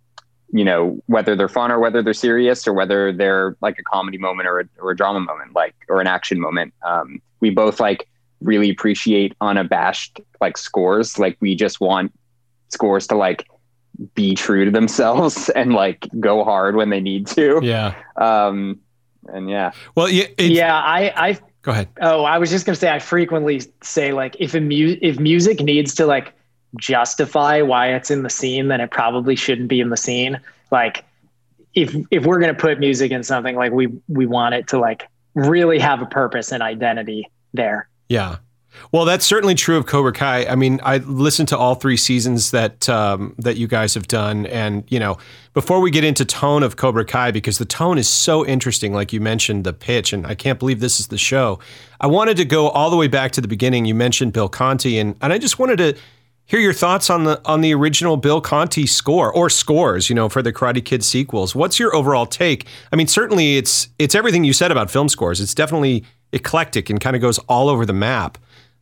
you 0.52 0.64
know 0.64 1.00
whether 1.06 1.36
they're 1.36 1.48
fun 1.48 1.70
or 1.70 1.78
whether 1.78 2.02
they're 2.02 2.12
serious 2.12 2.66
or 2.66 2.74
whether 2.74 3.12
they're 3.12 3.56
like 3.60 3.78
a 3.78 3.84
comedy 3.84 4.18
moment 4.18 4.48
or 4.48 4.60
a, 4.60 4.64
or 4.80 4.90
a 4.90 4.96
drama 4.96 5.20
moment 5.20 5.54
like 5.54 5.74
or 5.88 6.00
an 6.00 6.06
action 6.06 6.40
moment. 6.40 6.74
Um 6.82 7.22
we 7.40 7.50
both 7.50 7.80
like 7.80 8.06
really 8.42 8.70
appreciate 8.70 9.34
unabashed 9.40 10.20
like 10.40 10.56
scores. 10.56 11.18
Like 11.18 11.36
we 11.40 11.54
just 11.54 11.80
want 11.80 12.12
scores 12.70 13.06
to 13.08 13.16
like 13.16 13.48
be 14.14 14.34
true 14.34 14.64
to 14.64 14.70
themselves 14.70 15.48
and 15.54 15.72
like 15.72 16.08
go 16.18 16.44
hard 16.44 16.76
when 16.76 16.90
they 16.90 17.00
need 17.00 17.26
to. 17.28 17.60
Yeah. 17.62 17.94
Um, 18.16 18.80
and 19.26 19.48
yeah. 19.50 19.72
Well, 19.94 20.08
yeah. 20.08 20.26
Yeah. 20.38 20.76
I, 20.76 21.12
I, 21.16 21.38
go 21.62 21.72
ahead. 21.72 21.88
Oh, 22.00 22.24
I 22.24 22.38
was 22.38 22.50
just 22.50 22.66
going 22.66 22.74
to 22.74 22.80
say, 22.80 22.90
I 22.90 22.98
frequently 22.98 23.62
say 23.82 24.12
like, 24.12 24.36
if 24.38 24.54
a 24.54 24.60
mu- 24.60 24.96
if 25.00 25.18
music 25.18 25.60
needs 25.60 25.94
to 25.96 26.06
like 26.06 26.32
justify 26.78 27.62
why 27.62 27.92
it's 27.94 28.10
in 28.10 28.22
the 28.22 28.30
scene, 28.30 28.68
then 28.68 28.80
it 28.80 28.90
probably 28.90 29.36
shouldn't 29.36 29.68
be 29.68 29.80
in 29.80 29.90
the 29.90 29.96
scene. 29.96 30.40
Like 30.70 31.04
if, 31.74 31.94
if 32.10 32.24
we're 32.24 32.40
going 32.40 32.54
to 32.54 32.60
put 32.60 32.78
music 32.80 33.12
in 33.12 33.22
something, 33.22 33.56
like 33.56 33.72
we, 33.72 33.88
we 34.08 34.26
want 34.26 34.54
it 34.54 34.68
to 34.68 34.78
like 34.78 35.08
really 35.34 35.78
have 35.78 36.02
a 36.02 36.06
purpose 36.06 36.52
and 36.52 36.62
identity 36.62 37.28
there. 37.52 37.88
Yeah. 38.08 38.36
Well, 38.92 39.04
that's 39.04 39.24
certainly 39.24 39.54
true 39.54 39.76
of 39.76 39.86
Cobra 39.86 40.12
Kai. 40.12 40.46
I 40.46 40.54
mean, 40.54 40.80
I 40.82 40.98
listened 40.98 41.48
to 41.48 41.58
all 41.58 41.74
three 41.74 41.96
seasons 41.96 42.50
that 42.50 42.88
um, 42.88 43.34
that 43.38 43.56
you 43.56 43.66
guys 43.66 43.94
have 43.94 44.08
done, 44.08 44.46
and 44.46 44.84
you 44.88 44.98
know, 44.98 45.18
before 45.52 45.80
we 45.80 45.90
get 45.90 46.04
into 46.04 46.24
tone 46.24 46.62
of 46.62 46.76
Cobra 46.76 47.04
Kai, 47.04 47.30
because 47.30 47.58
the 47.58 47.64
tone 47.64 47.98
is 47.98 48.08
so 48.08 48.46
interesting, 48.46 48.92
like 48.92 49.12
you 49.12 49.20
mentioned 49.20 49.64
the 49.64 49.72
pitch, 49.72 50.12
and 50.12 50.26
I 50.26 50.34
can't 50.34 50.58
believe 50.58 50.80
this 50.80 51.00
is 51.00 51.08
the 51.08 51.18
show. 51.18 51.58
I 52.00 52.06
wanted 52.06 52.36
to 52.38 52.44
go 52.44 52.68
all 52.68 52.90
the 52.90 52.96
way 52.96 53.08
back 53.08 53.32
to 53.32 53.40
the 53.40 53.48
beginning. 53.48 53.84
You 53.84 53.94
mentioned 53.94 54.32
Bill 54.32 54.48
Conti, 54.48 54.98
and 54.98 55.16
and 55.20 55.32
I 55.32 55.38
just 55.38 55.58
wanted 55.58 55.76
to 55.78 55.96
hear 56.50 56.58
your 56.58 56.72
thoughts 56.72 57.10
on 57.10 57.24
the 57.24 57.40
on 57.44 57.60
the 57.60 57.72
original 57.72 58.16
Bill 58.16 58.40
Conti 58.40 58.86
score 58.86 59.32
or 59.32 59.48
scores, 59.48 60.08
you 60.08 60.16
know, 60.16 60.28
for 60.28 60.42
the 60.42 60.52
Karate 60.52 60.84
Kid 60.84 61.04
sequels. 61.04 61.54
What's 61.54 61.78
your 61.78 61.94
overall 61.94 62.26
take? 62.26 62.66
I 62.92 62.96
mean, 62.96 63.06
certainly 63.06 63.56
it's 63.56 63.88
it's 63.98 64.16
everything 64.16 64.42
you 64.42 64.52
said 64.52 64.72
about 64.72 64.90
film 64.90 65.08
scores. 65.08 65.40
It's 65.40 65.54
definitely 65.54 66.04
eclectic 66.32 66.90
and 66.90 67.00
kind 67.00 67.14
of 67.14 67.22
goes 67.22 67.38
all 67.40 67.68
over 67.68 67.86
the 67.86 67.92
map. 67.92 68.38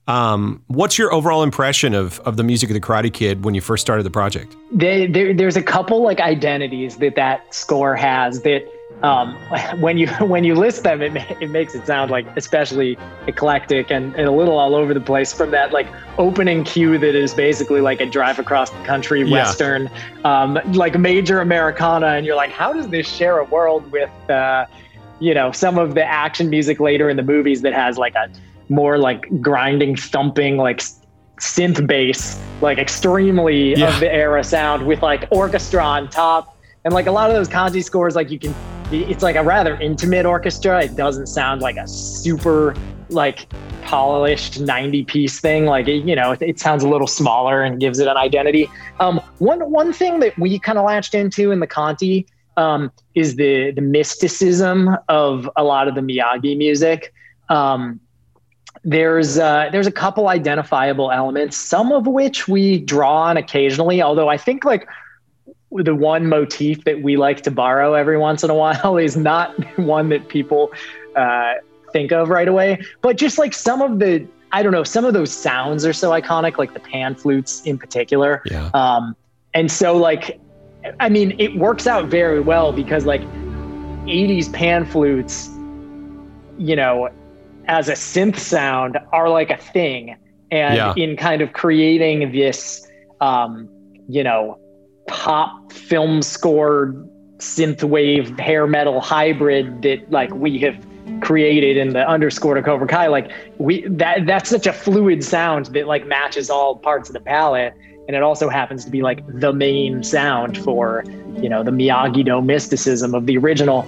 Um, 0.08 0.62
what's 0.68 0.96
your 0.96 1.12
overall 1.12 1.42
impression 1.42 1.94
of 1.94 2.18
of 2.20 2.38
the 2.38 2.42
music 2.42 2.70
of 2.70 2.74
the 2.74 2.80
Karate 2.80 3.12
Kid 3.12 3.44
when 3.44 3.54
you 3.54 3.60
first 3.60 3.82
started 3.82 4.04
the 4.04 4.10
project? 4.10 4.56
They, 4.72 5.06
there's 5.06 5.56
a 5.56 5.62
couple 5.62 6.02
like 6.02 6.18
identities 6.18 6.96
that 6.96 7.14
that 7.16 7.54
score 7.54 7.94
has 7.94 8.40
that 8.40 8.66
um, 9.02 9.34
when 9.80 9.98
you 9.98 10.08
when 10.20 10.44
you 10.44 10.54
list 10.54 10.82
them, 10.82 11.02
it 11.02 11.14
it 11.42 11.50
makes 11.50 11.74
it 11.74 11.86
sound 11.86 12.10
like 12.10 12.26
especially 12.36 12.96
eclectic 13.26 13.90
and, 13.90 14.14
and 14.14 14.26
a 14.26 14.32
little 14.32 14.58
all 14.58 14.74
over 14.74 14.94
the 14.94 15.00
place. 15.00 15.34
From 15.34 15.50
that 15.50 15.72
like 15.72 15.86
opening 16.16 16.64
cue 16.64 16.96
that 16.96 17.14
is 17.14 17.34
basically 17.34 17.82
like 17.82 18.00
a 18.00 18.06
drive 18.06 18.38
across 18.38 18.70
the 18.70 18.82
country 18.84 19.22
yeah. 19.22 19.30
western, 19.30 19.90
um, 20.24 20.58
like 20.72 20.98
major 20.98 21.42
Americana, 21.42 22.08
and 22.08 22.24
you're 22.24 22.34
like, 22.34 22.50
how 22.50 22.72
does 22.72 22.88
this 22.88 23.06
share 23.06 23.38
a 23.38 23.44
world 23.44 23.92
with? 23.92 24.10
Uh, 24.30 24.66
you 25.20 25.34
know 25.34 25.50
some 25.50 25.78
of 25.78 25.96
the 25.96 26.04
action 26.04 26.48
music 26.48 26.78
later 26.78 27.10
in 27.10 27.16
the 27.16 27.24
movies 27.24 27.62
that 27.62 27.72
has 27.72 27.98
like 27.98 28.14
a 28.14 28.30
more 28.68 28.98
like 28.98 29.26
grinding, 29.40 29.96
thumping, 29.96 30.56
like 30.56 30.82
synth 31.40 31.86
bass, 31.86 32.40
like 32.60 32.78
extremely 32.78 33.74
yeah. 33.74 33.92
of 33.92 34.00
the 34.00 34.12
era 34.12 34.42
sound 34.44 34.86
with 34.86 35.02
like 35.02 35.26
orchestra 35.30 35.82
on 35.82 36.08
top. 36.08 36.56
And 36.84 36.94
like 36.94 37.06
a 37.06 37.12
lot 37.12 37.30
of 37.30 37.36
those 37.36 37.48
Conti 37.48 37.82
scores, 37.82 38.14
like 38.14 38.30
you 38.30 38.38
can, 38.38 38.54
it's 38.90 39.22
like 39.22 39.36
a 39.36 39.42
rather 39.42 39.74
intimate 39.76 40.26
orchestra. 40.26 40.82
It 40.82 40.96
doesn't 40.96 41.26
sound 41.26 41.60
like 41.60 41.76
a 41.76 41.86
super 41.86 42.74
like 43.10 43.48
polished 43.82 44.60
90 44.60 45.04
piece 45.04 45.40
thing. 45.40 45.66
Like, 45.66 45.88
it, 45.88 46.04
you 46.04 46.14
know, 46.14 46.32
it, 46.32 46.42
it, 46.42 46.60
sounds 46.60 46.82
a 46.84 46.88
little 46.88 47.06
smaller 47.06 47.62
and 47.62 47.80
gives 47.80 47.98
it 47.98 48.06
an 48.06 48.16
identity. 48.16 48.70
Um, 49.00 49.20
one, 49.38 49.70
one 49.70 49.92
thing 49.92 50.20
that 50.20 50.38
we 50.38 50.58
kind 50.58 50.78
of 50.78 50.84
latched 50.84 51.14
into 51.14 51.50
in 51.50 51.60
the 51.60 51.66
Conti 51.66 52.26
um, 52.56 52.92
is 53.14 53.36
the, 53.36 53.70
the 53.70 53.80
mysticism 53.80 54.90
of 55.08 55.48
a 55.56 55.64
lot 55.64 55.88
of 55.88 55.94
the 55.94 56.00
Miyagi 56.00 56.56
music. 56.56 57.14
Um, 57.48 58.00
there's 58.84 59.38
uh, 59.38 59.68
there's 59.72 59.86
a 59.86 59.92
couple 59.92 60.28
identifiable 60.28 61.10
elements, 61.10 61.56
some 61.56 61.92
of 61.92 62.06
which 62.06 62.48
we 62.48 62.78
draw 62.78 63.24
on 63.24 63.36
occasionally. 63.36 64.02
Although 64.02 64.28
I 64.28 64.36
think 64.36 64.64
like 64.64 64.88
the 65.70 65.94
one 65.94 66.28
motif 66.28 66.84
that 66.84 67.02
we 67.02 67.16
like 67.16 67.42
to 67.42 67.50
borrow 67.50 67.94
every 67.94 68.18
once 68.18 68.42
in 68.42 68.50
a 68.50 68.54
while 68.62 68.96
is 68.96 69.16
not 69.16 69.54
one 69.78 70.08
that 70.10 70.28
people 70.28 70.72
uh, 71.16 71.54
think 71.92 72.12
of 72.12 72.28
right 72.28 72.48
away. 72.48 72.82
But 73.02 73.16
just 73.16 73.38
like 73.38 73.54
some 73.54 73.82
of 73.82 73.98
the 73.98 74.26
I 74.50 74.62
don't 74.62 74.72
know, 74.72 74.84
some 74.84 75.04
of 75.04 75.12
those 75.12 75.32
sounds 75.32 75.84
are 75.84 75.92
so 75.92 76.10
iconic, 76.10 76.56
like 76.56 76.72
the 76.72 76.80
pan 76.80 77.14
flutes 77.14 77.60
in 77.62 77.78
particular. 77.78 78.42
Yeah. 78.46 78.70
Um, 78.72 79.14
and 79.52 79.70
so 79.70 79.96
like, 79.96 80.40
I 81.00 81.08
mean, 81.08 81.34
it 81.38 81.56
works 81.56 81.86
out 81.86 82.06
very 82.06 82.40
well 82.40 82.72
because 82.72 83.04
like 83.04 83.20
80s 84.06 84.50
pan 84.50 84.86
flutes, 84.86 85.48
you 86.56 86.74
know, 86.76 87.10
as 87.68 87.88
a 87.88 87.92
synth 87.92 88.38
sound 88.38 88.98
are 89.12 89.28
like 89.28 89.50
a 89.50 89.56
thing 89.56 90.16
and 90.50 90.76
yeah. 90.76 90.94
in 90.96 91.16
kind 91.16 91.42
of 91.42 91.52
creating 91.52 92.32
this 92.32 92.86
um, 93.20 93.68
you 94.08 94.24
know 94.24 94.58
pop 95.06 95.72
film 95.72 96.22
score 96.22 96.94
synth 97.38 97.82
wave 97.84 98.36
hair 98.38 98.66
metal 98.66 99.00
hybrid 99.00 99.82
that 99.82 100.10
like 100.10 100.34
we 100.34 100.58
have 100.58 100.76
created 101.20 101.76
in 101.76 101.92
the 101.92 102.06
underscore 102.08 102.54
to 102.54 102.62
Cobra 102.62 102.86
Kai, 102.86 103.06
like 103.06 103.30
we 103.58 103.86
that 103.88 104.26
that's 104.26 104.50
such 104.50 104.66
a 104.66 104.72
fluid 104.72 105.24
sound 105.24 105.66
that 105.66 105.86
like 105.86 106.06
matches 106.06 106.50
all 106.50 106.76
parts 106.76 107.08
of 107.08 107.14
the 107.14 107.20
palette. 107.20 107.74
And 108.06 108.16
it 108.16 108.22
also 108.22 108.48
happens 108.48 108.86
to 108.86 108.90
be 108.90 109.02
like 109.02 109.22
the 109.26 109.52
main 109.52 110.02
sound 110.02 110.56
for, 110.56 111.04
you 111.36 111.48
know, 111.48 111.62
the 111.62 111.70
Miyagi 111.70 112.24
Do 112.24 112.40
mysticism 112.40 113.14
of 113.14 113.26
the 113.26 113.36
original. 113.36 113.82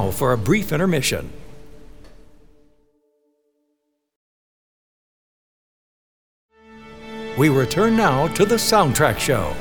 Now 0.00 0.10
for 0.10 0.32
a 0.32 0.38
brief 0.38 0.72
intermission. 0.72 1.30
We 7.38 7.48
return 7.48 7.96
now 7.96 8.28
to 8.34 8.44
the 8.44 8.56
soundtrack 8.56 9.18
show. 9.18 9.54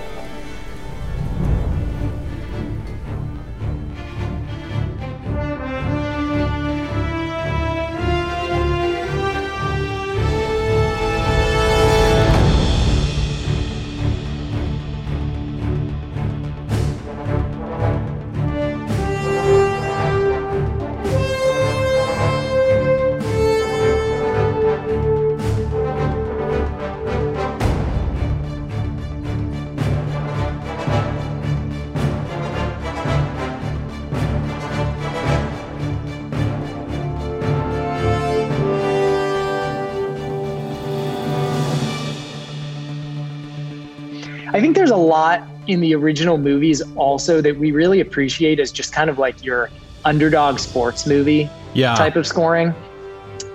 In 45.69 45.81
the 45.81 45.93
original 45.93 46.39
movies 46.39 46.81
also 46.95 47.41
that 47.41 47.57
we 47.59 47.71
really 47.71 47.99
appreciate 47.99 48.59
as 48.59 48.71
just 48.71 48.91
kind 48.91 49.07
of 49.07 49.19
like 49.19 49.43
your 49.43 49.69
underdog 50.03 50.57
sports 50.57 51.05
movie 51.05 51.47
Yeah. 51.75 51.93
type 51.93 52.15
of 52.15 52.25
scoring, 52.25 52.73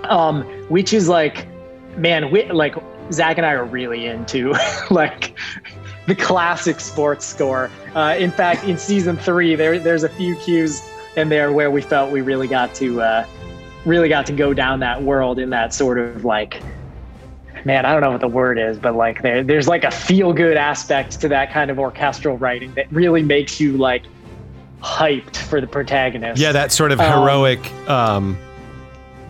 um, 0.05 0.43
which 0.69 0.93
is 0.93 1.09
like, 1.09 1.45
man, 1.97 2.31
we, 2.31 2.49
like 2.51 2.75
Zach 3.11 3.37
and 3.37 3.45
I 3.45 3.51
are 3.51 3.65
really 3.65 4.05
into 4.05 4.55
like 4.89 5.37
the 6.07 6.15
classic 6.15 6.79
sports 6.79 7.25
score. 7.25 7.69
Uh, 7.93 8.15
in 8.17 8.31
fact, 8.31 8.63
in 8.63 8.77
season 8.77 9.17
three, 9.17 9.55
there 9.55 9.77
there's 9.77 10.03
a 10.03 10.09
few 10.09 10.37
cues 10.37 10.81
in 11.17 11.27
there 11.27 11.51
where 11.51 11.69
we 11.69 11.81
felt 11.81 12.11
we 12.11 12.21
really 12.21 12.47
got 12.47 12.73
to 12.75 13.01
uh, 13.01 13.25
really 13.83 14.07
got 14.07 14.25
to 14.27 14.33
go 14.33 14.53
down 14.53 14.79
that 14.79 15.03
world 15.03 15.37
in 15.37 15.49
that 15.49 15.73
sort 15.73 15.97
of 15.97 16.23
like 16.23 16.63
man, 17.65 17.85
I 17.85 17.91
don't 17.91 18.01
know 18.01 18.11
what 18.11 18.21
the 18.21 18.27
word 18.27 18.57
is, 18.59 18.77
but 18.77 18.95
like 18.95 19.21
there, 19.23 19.43
there's 19.43 19.67
like 19.67 19.83
a 19.83 19.91
feel 19.91 20.31
good 20.31 20.55
aspect 20.55 21.19
to 21.21 21.27
that 21.29 21.51
kind 21.51 21.71
of 21.71 21.79
orchestral 21.79 22.37
writing 22.37 22.71
that 22.75 22.89
really 22.91 23.23
makes 23.23 23.59
you 23.59 23.75
like 23.75 24.03
hyped 24.81 25.35
for 25.37 25.59
the 25.59 25.67
protagonist. 25.67 26.39
Yeah, 26.39 26.51
that 26.51 26.71
sort 26.71 26.91
of 26.91 27.01
Um, 27.01 27.11
heroic, 27.11 27.71
um, 27.89 28.37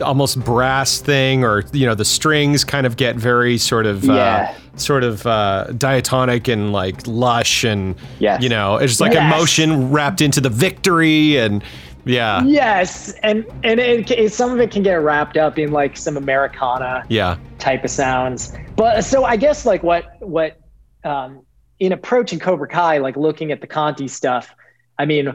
almost 0.02 0.44
brass 0.44 1.00
thing, 1.00 1.46
or 1.46 1.64
you 1.72 1.86
know, 1.86 1.96
the 1.96 2.04
strings 2.04 2.66
kind 2.66 2.86
of 2.86 2.98
get 2.98 3.16
very 3.16 3.58
sort 3.58 3.86
of, 3.86 4.04
Yeah. 4.04 4.14
uh, 4.52 4.78
sort 4.78 5.06
of 5.06 5.26
uh, 5.26 5.68
diatonic 5.78 6.50
and 6.50 6.74
like 6.74 7.08
lush, 7.08 7.64
and 7.64 7.96
Yes. 8.20 8.44
you 8.44 8.50
know, 8.50 8.76
it's 8.76 8.92
just 8.92 9.02
like 9.02 9.14
Yes. 9.14 9.34
emotion 9.34 9.92
wrapped 9.92 10.20
into 10.20 10.42
the 10.42 10.50
victory, 10.50 11.38
and 11.38 11.64
yeah, 12.06 12.44
Yes, 12.44 13.12
and 13.24 13.46
and 13.64 13.80
it, 13.80 14.10
it, 14.12 14.34
some 14.34 14.52
of 14.52 14.60
it 14.60 14.72
can 14.72 14.84
get 14.84 14.96
wrapped 14.96 15.38
up 15.38 15.58
in 15.58 15.72
like 15.72 15.98
some 15.98 16.18
Americana 16.18 17.04
yeah, 17.10 17.38
type 17.58 17.84
of 17.84 17.90
sounds. 17.90 18.54
But 18.76 19.02
so 19.02 19.26
I 19.26 19.36
guess 19.36 19.66
like 19.66 19.84
what 19.84 20.06
what 20.22 20.60
um, 21.04 21.42
in 21.80 21.92
approaching 21.92 22.40
Cobra 22.40 22.68
Kai, 22.68 23.00
like 23.00 23.18
looking 23.18 23.52
at 23.52 23.62
the 23.62 23.68
Conti 23.68 24.08
stuff, 24.08 24.54
I 24.98 25.06
mean, 25.06 25.34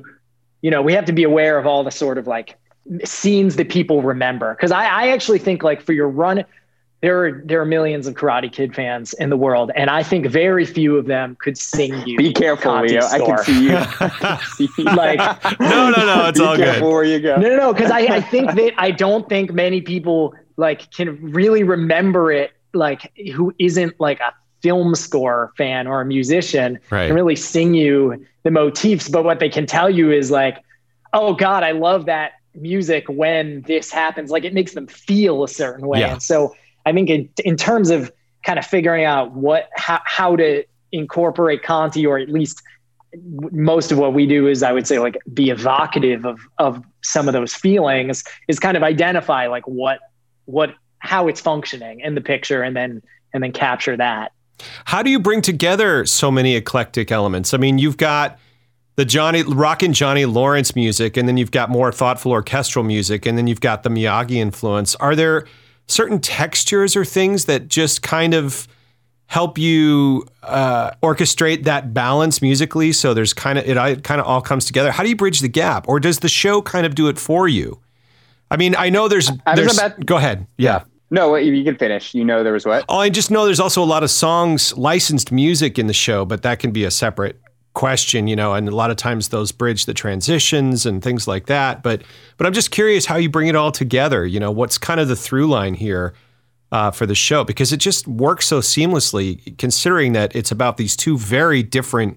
you 0.62 0.70
know, 0.70 0.82
we 0.82 0.92
have 0.92 1.06
to 1.06 1.12
be 1.12 1.24
aware 1.24 1.58
of 1.58 1.66
all 1.66 1.84
the 1.84 1.90
sort 1.90 2.18
of 2.18 2.26
like 2.26 2.56
scenes 3.04 3.56
that 3.56 3.68
people 3.68 4.02
remember. 4.02 4.54
Because 4.54 4.72
I, 4.72 4.86
I 4.86 5.08
actually 5.08 5.38
think 5.38 5.62
like 5.62 5.82
for 5.82 5.92
your 5.92 6.08
run, 6.08 6.44
there 7.02 7.24
are 7.24 7.42
there 7.44 7.60
are 7.60 7.64
millions 7.64 8.06
of 8.06 8.14
Karate 8.14 8.52
Kid 8.52 8.74
fans 8.74 9.14
in 9.14 9.30
the 9.30 9.36
world, 9.36 9.70
and 9.74 9.88
I 9.88 10.02
think 10.02 10.26
very 10.26 10.66
few 10.66 10.96
of 10.98 11.06
them 11.06 11.36
could 11.40 11.56
sing 11.56 11.94
you. 12.06 12.18
Be 12.18 12.32
careful, 12.32 12.72
Conti's 12.72 12.92
Leo. 12.92 13.06
I 13.06 13.18
can 13.20 13.38
see 13.38 13.68
you. 13.68 13.76
I 13.76 14.08
can 14.20 14.38
see 14.56 14.68
you. 14.78 14.84
Like 14.84 15.18
no, 15.60 15.90
no, 15.90 16.04
no, 16.06 16.26
it's 16.28 16.40
all 16.40 16.56
good. 16.56 16.82
where 16.82 17.04
you 17.04 17.18
go. 17.20 17.36
no, 17.36 17.48
no, 17.48 17.56
no, 17.56 17.72
because 17.72 17.90
I, 17.90 18.00
I 18.00 18.20
think 18.20 18.52
that 18.54 18.72
I 18.76 18.90
don't 18.90 19.28
think 19.28 19.52
many 19.52 19.80
people 19.80 20.34
like 20.56 20.90
can 20.90 21.32
really 21.32 21.62
remember 21.62 22.30
it 22.32 22.50
like 22.74 23.10
who 23.34 23.54
isn't 23.58 23.98
like 23.98 24.20
a 24.20 24.32
film 24.62 24.94
score 24.94 25.52
fan 25.56 25.86
or 25.86 26.02
a 26.02 26.04
musician 26.04 26.78
Right. 26.90 27.04
and 27.04 27.14
really 27.14 27.34
sing 27.36 27.72
you 27.72 28.26
the 28.42 28.50
motifs. 28.50 29.08
But 29.08 29.24
what 29.24 29.40
they 29.40 29.48
can 29.48 29.64
tell 29.64 29.88
you 29.88 30.10
is 30.12 30.30
like, 30.30 30.58
oh 31.14 31.32
God, 31.32 31.62
I 31.62 31.70
love 31.72 32.04
that 32.06 32.32
music 32.54 33.06
when 33.08 33.62
this 33.62 33.90
happens. 33.90 34.30
Like 34.30 34.44
it 34.44 34.52
makes 34.52 34.74
them 34.74 34.86
feel 34.86 35.42
a 35.44 35.48
certain 35.48 35.86
way. 35.86 36.00
Yeah. 36.00 36.12
And 36.12 36.22
so 36.22 36.54
I 36.86 36.92
think 36.92 37.10
in, 37.10 37.28
in 37.44 37.56
terms 37.56 37.90
of 37.90 38.12
kind 38.42 38.58
of 38.58 38.66
figuring 38.66 39.04
out 39.04 39.32
what 39.32 39.68
how, 39.74 40.00
how 40.04 40.36
to 40.36 40.64
incorporate 40.92 41.62
Conti 41.62 42.06
or 42.06 42.18
at 42.18 42.28
least 42.28 42.62
most 43.52 43.90
of 43.90 43.98
what 43.98 44.14
we 44.14 44.26
do 44.26 44.46
is 44.46 44.62
I 44.62 44.72
would 44.72 44.86
say 44.86 44.98
like 44.98 45.18
be 45.32 45.50
evocative 45.50 46.24
of 46.24 46.40
of 46.58 46.82
some 47.02 47.28
of 47.28 47.32
those 47.32 47.54
feelings 47.54 48.24
is 48.48 48.58
kind 48.58 48.76
of 48.76 48.82
identify 48.82 49.46
like 49.46 49.66
what 49.66 49.98
what 50.44 50.74
how 51.00 51.28
it's 51.28 51.40
functioning 51.40 52.00
in 52.00 52.14
the 52.14 52.20
picture 52.20 52.62
and 52.62 52.76
then 52.76 53.02
and 53.32 53.42
then 53.42 53.52
capture 53.52 53.96
that. 53.96 54.32
How 54.84 55.02
do 55.02 55.10
you 55.10 55.18
bring 55.18 55.42
together 55.42 56.04
so 56.04 56.30
many 56.30 56.54
eclectic 56.54 57.10
elements? 57.10 57.54
I 57.54 57.58
mean, 57.58 57.78
you've 57.78 57.96
got 57.96 58.38
the 58.96 59.04
Johnny 59.06 59.42
Rockin' 59.42 59.94
Johnny 59.94 60.26
Lawrence 60.26 60.76
music, 60.76 61.16
and 61.16 61.26
then 61.26 61.38
you've 61.38 61.52
got 61.52 61.70
more 61.70 61.90
thoughtful 61.90 62.32
orchestral 62.32 62.84
music, 62.84 63.24
and 63.24 63.38
then 63.38 63.46
you've 63.46 63.60
got 63.60 63.82
the 63.82 63.88
Miyagi 63.88 64.32
influence. 64.32 64.94
Are 64.96 65.16
there 65.16 65.46
certain 65.90 66.20
textures 66.20 66.96
or 66.96 67.04
things 67.04 67.44
that 67.46 67.68
just 67.68 68.02
kind 68.02 68.34
of 68.34 68.66
help 69.26 69.58
you 69.58 70.26
uh, 70.42 70.90
orchestrate 71.02 71.64
that 71.64 71.92
balance 71.94 72.40
musically? 72.42 72.92
So 72.92 73.14
there's 73.14 73.32
kind 73.32 73.58
of 73.58 73.66
it, 73.68 73.76
it 73.76 74.04
kind 74.04 74.20
of 74.20 74.26
all 74.26 74.40
comes 74.40 74.64
together. 74.64 74.90
How 74.90 75.02
do 75.02 75.08
you 75.08 75.16
bridge 75.16 75.40
the 75.40 75.48
gap, 75.48 75.88
or 75.88 76.00
does 76.00 76.20
the 76.20 76.28
show 76.28 76.62
kind 76.62 76.86
of 76.86 76.94
do 76.94 77.08
it 77.08 77.18
for 77.18 77.48
you? 77.48 77.80
I 78.50 78.56
mean, 78.56 78.74
I 78.76 78.90
know 78.90 79.08
there's 79.08 79.30
I 79.46 79.54
there's 79.54 79.78
about- 79.78 80.04
go 80.04 80.16
ahead, 80.16 80.46
yeah. 80.56 80.84
No, 81.12 81.34
you 81.34 81.64
can 81.64 81.76
finish. 81.76 82.14
You 82.14 82.24
know 82.24 82.44
there 82.44 82.52
was 82.52 82.64
what? 82.64 82.84
Oh, 82.88 82.98
I 82.98 83.10
just 83.10 83.32
know 83.32 83.44
there's 83.44 83.58
also 83.58 83.82
a 83.82 83.84
lot 83.84 84.04
of 84.04 84.10
songs, 84.12 84.76
licensed 84.76 85.32
music 85.32 85.76
in 85.76 85.88
the 85.88 85.92
show, 85.92 86.24
but 86.24 86.42
that 86.42 86.60
can 86.60 86.70
be 86.70 86.84
a 86.84 86.90
separate 86.90 87.40
question, 87.74 88.26
you 88.26 88.36
know, 88.36 88.54
and 88.54 88.68
a 88.68 88.74
lot 88.74 88.90
of 88.90 88.96
times 88.96 89.28
those 89.28 89.52
bridge 89.52 89.86
the 89.86 89.94
transitions 89.94 90.86
and 90.86 91.02
things 91.02 91.28
like 91.28 91.46
that. 91.46 91.82
But 91.82 92.02
but 92.36 92.46
I'm 92.46 92.52
just 92.52 92.70
curious 92.70 93.06
how 93.06 93.16
you 93.16 93.30
bring 93.30 93.48
it 93.48 93.56
all 93.56 93.72
together. 93.72 94.26
You 94.26 94.40
know, 94.40 94.50
what's 94.50 94.78
kind 94.78 95.00
of 95.00 95.08
the 95.08 95.16
through 95.16 95.48
line 95.48 95.74
here 95.74 96.14
uh, 96.72 96.90
for 96.90 97.06
the 97.06 97.14
show 97.14 97.44
because 97.44 97.72
it 97.72 97.78
just 97.78 98.06
works 98.06 98.46
so 98.46 98.60
seamlessly, 98.60 99.56
considering 99.58 100.12
that 100.12 100.34
it's 100.34 100.50
about 100.50 100.76
these 100.76 100.96
two 100.96 101.18
very 101.18 101.62
different 101.62 102.16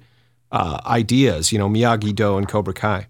uh, 0.52 0.80
ideas. 0.86 1.52
You 1.52 1.60
know, 1.60 1.70
Miyagi 1.70 2.16
Do 2.16 2.38
and 2.38 2.48
Cobra 2.48 2.74
Kai. 2.74 3.08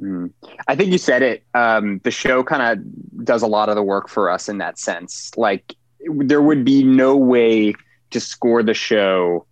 Mm. 0.00 0.32
I 0.68 0.76
think 0.76 0.92
you 0.92 0.98
said 0.98 1.22
it. 1.22 1.42
Um, 1.54 2.00
the 2.04 2.10
show 2.10 2.44
kind 2.44 2.62
of 2.62 3.24
does 3.24 3.42
a 3.42 3.46
lot 3.46 3.68
of 3.68 3.74
the 3.74 3.82
work 3.82 4.08
for 4.08 4.30
us 4.30 4.48
in 4.48 4.58
that 4.58 4.78
sense. 4.78 5.36
Like 5.36 5.74
there 6.00 6.40
would 6.40 6.64
be 6.64 6.84
no 6.84 7.16
way 7.16 7.74
to 8.10 8.20
score 8.20 8.62
the 8.62 8.74
show 8.74 9.44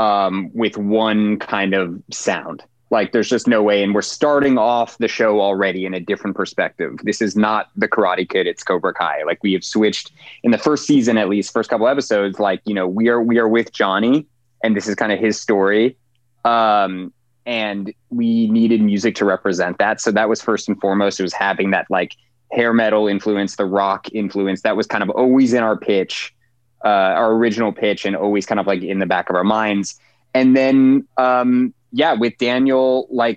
um, 0.00 0.50
with 0.54 0.78
one 0.78 1.38
kind 1.38 1.74
of 1.74 2.02
sound. 2.10 2.62
Like 2.88 3.12
there's 3.12 3.28
just 3.28 3.46
no 3.46 3.62
way. 3.62 3.82
And 3.82 3.94
we're 3.94 4.00
starting 4.00 4.56
off 4.56 4.96
the 4.96 5.08
show 5.08 5.42
already 5.42 5.84
in 5.84 5.92
a 5.92 6.00
different 6.00 6.36
perspective. 6.36 6.98
This 7.02 7.20
is 7.20 7.36
not 7.36 7.68
the 7.76 7.86
Karate 7.86 8.28
Kid, 8.28 8.46
it's 8.46 8.64
Cobra 8.64 8.94
Kai. 8.94 9.22
Like 9.24 9.42
we 9.42 9.52
have 9.52 9.62
switched 9.62 10.10
in 10.42 10.52
the 10.52 10.58
first 10.58 10.86
season, 10.86 11.18
at 11.18 11.28
least 11.28 11.52
first 11.52 11.68
couple 11.68 11.86
episodes, 11.86 12.40
like, 12.40 12.62
you 12.64 12.74
know, 12.74 12.88
we 12.88 13.08
are 13.08 13.20
we 13.22 13.38
are 13.38 13.46
with 13.46 13.72
Johnny 13.72 14.26
and 14.64 14.74
this 14.74 14.88
is 14.88 14.94
kind 14.94 15.12
of 15.12 15.20
his 15.20 15.38
story. 15.38 15.98
Um, 16.46 17.12
and 17.44 17.92
we 18.08 18.48
needed 18.48 18.80
music 18.80 19.14
to 19.16 19.26
represent 19.26 19.76
that. 19.78 20.00
So 20.00 20.10
that 20.12 20.30
was 20.30 20.40
first 20.40 20.66
and 20.66 20.80
foremost. 20.80 21.20
It 21.20 21.24
was 21.24 21.34
having 21.34 21.72
that 21.72 21.86
like 21.90 22.16
hair 22.50 22.72
metal 22.72 23.06
influence, 23.06 23.56
the 23.56 23.66
rock 23.66 24.08
influence. 24.14 24.62
That 24.62 24.76
was 24.76 24.86
kind 24.86 25.02
of 25.02 25.10
always 25.10 25.52
in 25.52 25.62
our 25.62 25.76
pitch, 25.76 26.34
uh, 26.84 26.88
our 26.88 27.32
original 27.32 27.72
pitch, 27.72 28.04
and 28.04 28.16
always 28.16 28.46
kind 28.46 28.60
of 28.60 28.66
like 28.66 28.82
in 28.82 28.98
the 28.98 29.06
back 29.06 29.30
of 29.30 29.36
our 29.36 29.44
minds. 29.44 29.98
And 30.34 30.56
then, 30.56 31.06
um, 31.16 31.74
yeah, 31.92 32.12
with 32.12 32.36
Daniel, 32.38 33.08
like, 33.10 33.36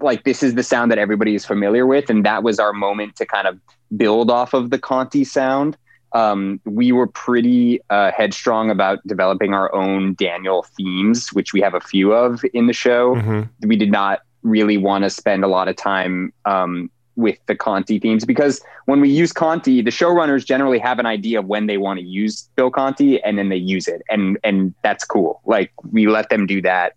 like 0.00 0.24
this 0.24 0.42
is 0.42 0.54
the 0.54 0.62
sound 0.62 0.90
that 0.90 0.98
everybody 0.98 1.34
is 1.34 1.44
familiar 1.44 1.86
with, 1.86 2.10
and 2.10 2.24
that 2.24 2.42
was 2.42 2.58
our 2.58 2.72
moment 2.72 3.16
to 3.16 3.26
kind 3.26 3.46
of 3.46 3.58
build 3.96 4.30
off 4.30 4.54
of 4.54 4.70
the 4.70 4.78
Conti 4.78 5.24
sound. 5.24 5.76
Um, 6.14 6.60
we 6.64 6.92
were 6.92 7.06
pretty 7.06 7.80
uh, 7.88 8.12
headstrong 8.12 8.70
about 8.70 8.98
developing 9.06 9.54
our 9.54 9.74
own 9.74 10.14
Daniel 10.14 10.66
themes, 10.76 11.32
which 11.32 11.52
we 11.54 11.60
have 11.62 11.74
a 11.74 11.80
few 11.80 12.12
of 12.12 12.42
in 12.52 12.66
the 12.66 12.74
show. 12.74 13.14
Mm-hmm. 13.14 13.66
We 13.66 13.76
did 13.76 13.90
not 13.90 14.20
really 14.42 14.76
want 14.76 15.04
to 15.04 15.10
spend 15.10 15.42
a 15.42 15.48
lot 15.48 15.68
of 15.68 15.76
time 15.76 16.32
um, 16.44 16.90
with 17.16 17.38
the 17.46 17.54
Conti 17.54 17.98
themes 17.98 18.24
because 18.24 18.60
when 18.86 19.00
we 19.00 19.08
use 19.08 19.32
Conti, 19.32 19.82
the 19.82 19.90
showrunners 19.90 20.44
generally 20.46 20.78
have 20.78 20.98
an 20.98 21.06
idea 21.06 21.38
of 21.40 21.46
when 21.46 21.66
they 21.66 21.76
want 21.78 21.98
to 22.00 22.04
use 22.04 22.48
Bill 22.56 22.70
Conti, 22.70 23.22
and 23.22 23.38
then 23.38 23.48
they 23.48 23.56
use 23.56 23.86
it, 23.88 24.02
and 24.10 24.38
and 24.44 24.74
that's 24.82 25.04
cool. 25.04 25.40
Like 25.44 25.72
we 25.90 26.06
let 26.06 26.28
them 26.30 26.46
do 26.46 26.62
that. 26.62 26.94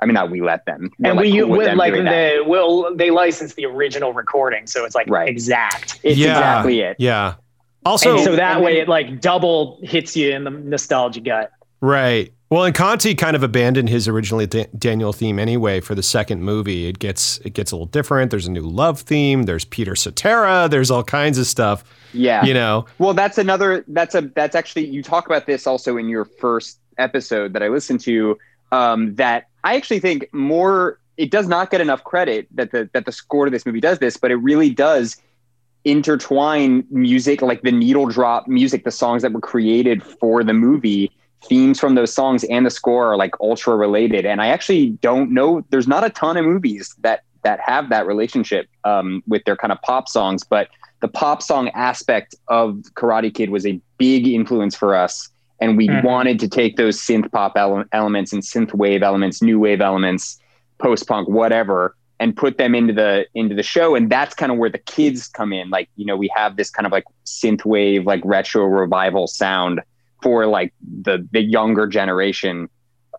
I 0.00 0.06
mean, 0.06 0.14
not 0.14 0.30
we 0.30 0.42
let 0.42 0.66
them, 0.66 0.90
We're, 0.98 1.08
and 1.10 1.16
like, 1.16 1.24
we 1.32 1.38
cool 1.40 1.48
with 1.50 1.66
them 1.66 1.78
like 1.78 1.94
the 1.94 2.42
will 2.46 2.94
they 2.94 3.10
license 3.10 3.54
the 3.54 3.64
original 3.64 4.12
recording, 4.12 4.66
so 4.66 4.84
it's 4.84 4.94
like 4.94 5.08
Right. 5.08 5.28
exact. 5.28 6.00
It's 6.02 6.18
Yeah. 6.18 6.30
exactly 6.32 6.80
it. 6.80 6.96
Yeah. 6.98 7.34
Also, 7.86 8.16
and 8.16 8.24
so 8.24 8.36
that 8.36 8.60
way 8.60 8.74
then- 8.74 8.82
it 8.82 8.88
like 8.88 9.20
double 9.20 9.78
hits 9.82 10.16
you 10.16 10.32
in 10.32 10.44
the 10.44 10.50
nostalgia 10.50 11.20
gut. 11.20 11.50
Right. 11.80 12.32
Well, 12.54 12.62
and 12.62 12.72
Conti 12.72 13.16
kind 13.16 13.34
of 13.34 13.42
abandoned 13.42 13.88
his 13.88 14.06
originally 14.06 14.46
Da- 14.46 14.68
Daniel 14.78 15.12
theme 15.12 15.40
anyway 15.40 15.80
for 15.80 15.96
the 15.96 16.04
second 16.04 16.44
movie. 16.44 16.86
It 16.86 17.00
gets 17.00 17.38
it 17.38 17.52
gets 17.52 17.72
a 17.72 17.74
little 17.74 17.86
different. 17.86 18.30
There's 18.30 18.46
a 18.46 18.50
new 18.52 18.62
love 18.62 19.00
theme. 19.00 19.42
There's 19.42 19.64
Peter 19.64 19.96
Cetera. 19.96 20.68
There's 20.70 20.88
all 20.88 21.02
kinds 21.02 21.36
of 21.36 21.48
stuff. 21.48 21.82
Yeah. 22.12 22.44
You 22.44 22.54
know. 22.54 22.86
Well, 22.98 23.12
that's 23.12 23.38
another. 23.38 23.84
That's 23.88 24.14
a. 24.14 24.20
That's 24.20 24.54
actually 24.54 24.86
you 24.86 25.02
talk 25.02 25.26
about 25.26 25.46
this 25.46 25.66
also 25.66 25.96
in 25.96 26.08
your 26.08 26.24
first 26.24 26.78
episode 26.96 27.54
that 27.54 27.62
I 27.64 27.66
listened 27.66 27.98
to. 28.02 28.38
Um, 28.70 29.16
that 29.16 29.48
I 29.64 29.74
actually 29.74 29.98
think 29.98 30.32
more. 30.32 31.00
It 31.16 31.32
does 31.32 31.48
not 31.48 31.72
get 31.72 31.80
enough 31.80 32.04
credit 32.04 32.46
that 32.52 32.70
the 32.70 32.88
that 32.92 33.04
the 33.04 33.10
score 33.10 33.46
to 33.46 33.50
this 33.50 33.66
movie 33.66 33.80
does 33.80 33.98
this, 33.98 34.16
but 34.16 34.30
it 34.30 34.36
really 34.36 34.70
does 34.70 35.16
intertwine 35.84 36.86
music 36.88 37.42
like 37.42 37.62
the 37.62 37.72
needle 37.72 38.06
drop 38.06 38.46
music, 38.46 38.84
the 38.84 38.92
songs 38.92 39.22
that 39.22 39.32
were 39.32 39.40
created 39.40 40.04
for 40.04 40.44
the 40.44 40.54
movie. 40.54 41.10
Themes 41.48 41.78
from 41.78 41.94
those 41.94 42.12
songs 42.12 42.44
and 42.44 42.64
the 42.64 42.70
score 42.70 43.12
are 43.12 43.16
like 43.16 43.34
ultra 43.40 43.76
related, 43.76 44.24
and 44.26 44.40
I 44.40 44.48
actually 44.48 44.90
don't 44.90 45.30
know. 45.30 45.64
There's 45.70 45.88
not 45.88 46.04
a 46.04 46.10
ton 46.10 46.36
of 46.36 46.44
movies 46.44 46.94
that 47.00 47.22
that 47.42 47.60
have 47.60 47.90
that 47.90 48.06
relationship 48.06 48.66
um, 48.84 49.22
with 49.26 49.44
their 49.44 49.56
kind 49.56 49.70
of 49.70 49.80
pop 49.82 50.08
songs, 50.08 50.42
but 50.44 50.68
the 51.00 51.08
pop 51.08 51.42
song 51.42 51.68
aspect 51.74 52.34
of 52.48 52.76
Karate 52.94 53.32
Kid 53.34 53.50
was 53.50 53.66
a 53.66 53.78
big 53.98 54.26
influence 54.26 54.74
for 54.74 54.96
us. 54.96 55.28
And 55.60 55.76
we 55.76 55.88
Mhm. 55.88 56.02
wanted 56.02 56.40
to 56.40 56.48
take 56.48 56.76
those 56.76 56.98
synth 56.98 57.30
pop 57.30 57.56
ele- 57.56 57.84
elements 57.92 58.32
and 58.32 58.42
synth 58.42 58.72
wave 58.72 59.02
elements, 59.02 59.42
new 59.42 59.58
wave 59.60 59.82
elements, 59.82 60.40
post 60.78 61.06
punk, 61.06 61.28
whatever, 61.28 61.94
and 62.18 62.34
put 62.34 62.56
them 62.56 62.74
into 62.74 62.94
the 62.94 63.26
into 63.34 63.54
the 63.54 63.62
show. 63.62 63.94
And 63.94 64.10
that's 64.10 64.34
kind 64.34 64.50
of 64.50 64.56
where 64.56 64.70
the 64.70 64.78
kids 64.78 65.28
come 65.28 65.52
in. 65.52 65.68
Like, 65.68 65.90
you 65.96 66.06
know, 66.06 66.16
we 66.16 66.30
have 66.34 66.56
this 66.56 66.70
kind 66.70 66.86
of 66.86 66.92
like 66.92 67.04
synth 67.26 67.64
wave, 67.66 68.06
like 68.06 68.22
retro 68.24 68.64
revival 68.64 69.26
sound 69.26 69.82
for 70.24 70.46
like 70.46 70.72
the 71.02 71.28
the 71.30 71.42
younger 71.42 71.86
generation 71.86 72.68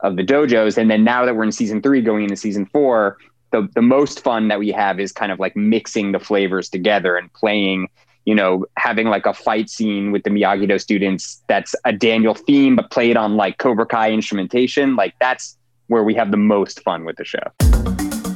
of 0.01 0.17
the 0.17 0.23
dojos. 0.23 0.77
And 0.77 0.89
then 0.91 1.03
now 1.03 1.23
that 1.23 1.35
we're 1.35 1.43
in 1.43 1.51
season 1.51 1.81
three, 1.81 2.01
going 2.01 2.23
into 2.23 2.35
season 2.35 2.65
four, 2.65 3.17
the 3.51 3.69
the 3.75 3.81
most 3.81 4.21
fun 4.21 4.47
that 4.49 4.59
we 4.59 4.71
have 4.71 4.99
is 4.99 5.11
kind 5.11 5.31
of 5.31 5.39
like 5.39 5.55
mixing 5.55 6.11
the 6.11 6.19
flavors 6.19 6.67
together 6.67 7.15
and 7.15 7.31
playing 7.33 7.87
you 8.25 8.33
know 8.33 8.65
having 8.77 9.07
like 9.07 9.27
a 9.27 9.33
fight 9.33 9.69
scene 9.69 10.11
with 10.11 10.23
the 10.23 10.31
miyagi 10.31 10.67
do 10.67 10.79
students 10.79 11.43
that's 11.47 11.75
a 11.85 11.93
daniel 11.93 12.33
theme 12.33 12.75
but 12.75 12.89
played 12.89 13.15
on 13.15 13.35
like 13.37 13.59
cobra 13.59 13.85
kai 13.85 14.11
instrumentation 14.11 14.95
like 14.95 15.13
that's 15.21 15.57
where 15.87 16.03
we 16.03 16.15
have 16.15 16.31
the 16.31 16.37
most 16.37 16.81
fun 16.81 17.05
with 17.05 17.15
the 17.17 17.23
show 17.23 18.34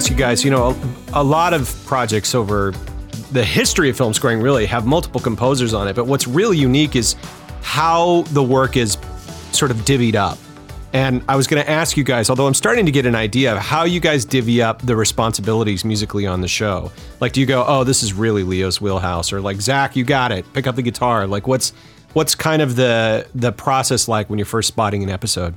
ask 0.00 0.10
you 0.10 0.16
guys. 0.16 0.42
You 0.42 0.50
know, 0.50 0.70
a, 1.12 1.20
a 1.20 1.22
lot 1.22 1.52
of 1.52 1.68
projects 1.84 2.34
over 2.34 2.72
the 3.32 3.44
history 3.44 3.90
of 3.90 3.98
film 3.98 4.14
scoring 4.14 4.40
really 4.40 4.64
have 4.64 4.86
multiple 4.86 5.20
composers 5.20 5.74
on 5.74 5.88
it. 5.88 5.94
But 5.94 6.06
what's 6.06 6.26
really 6.26 6.56
unique 6.56 6.96
is 6.96 7.16
how 7.60 8.22
the 8.30 8.42
work 8.42 8.78
is 8.78 8.96
sort 9.52 9.70
of 9.70 9.76
divvied 9.78 10.14
up. 10.14 10.38
And 10.94 11.22
I 11.28 11.36
was 11.36 11.46
going 11.46 11.62
to 11.62 11.70
ask 11.70 11.98
you 11.98 12.02
guys, 12.02 12.30
although 12.30 12.46
I'm 12.46 12.54
starting 12.54 12.86
to 12.86 12.90
get 12.90 13.04
an 13.04 13.14
idea 13.14 13.52
of 13.52 13.58
how 13.58 13.84
you 13.84 14.00
guys 14.00 14.24
divvy 14.24 14.62
up 14.62 14.80
the 14.80 14.96
responsibilities 14.96 15.84
musically 15.84 16.26
on 16.26 16.40
the 16.40 16.48
show. 16.48 16.90
Like, 17.20 17.32
do 17.32 17.40
you 17.40 17.46
go, 17.46 17.62
"Oh, 17.68 17.84
this 17.84 18.02
is 18.02 18.14
really 18.14 18.42
Leo's 18.42 18.80
wheelhouse," 18.80 19.34
or 19.34 19.42
like, 19.42 19.60
"Zach, 19.60 19.96
you 19.96 20.04
got 20.04 20.32
it. 20.32 20.50
Pick 20.54 20.66
up 20.66 20.76
the 20.76 20.82
guitar." 20.82 21.26
Like, 21.26 21.46
what's 21.46 21.74
what's 22.14 22.34
kind 22.34 22.62
of 22.62 22.74
the 22.74 23.26
the 23.34 23.52
process 23.52 24.08
like 24.08 24.30
when 24.30 24.38
you're 24.38 24.46
first 24.46 24.68
spotting 24.68 25.02
an 25.02 25.10
episode? 25.10 25.54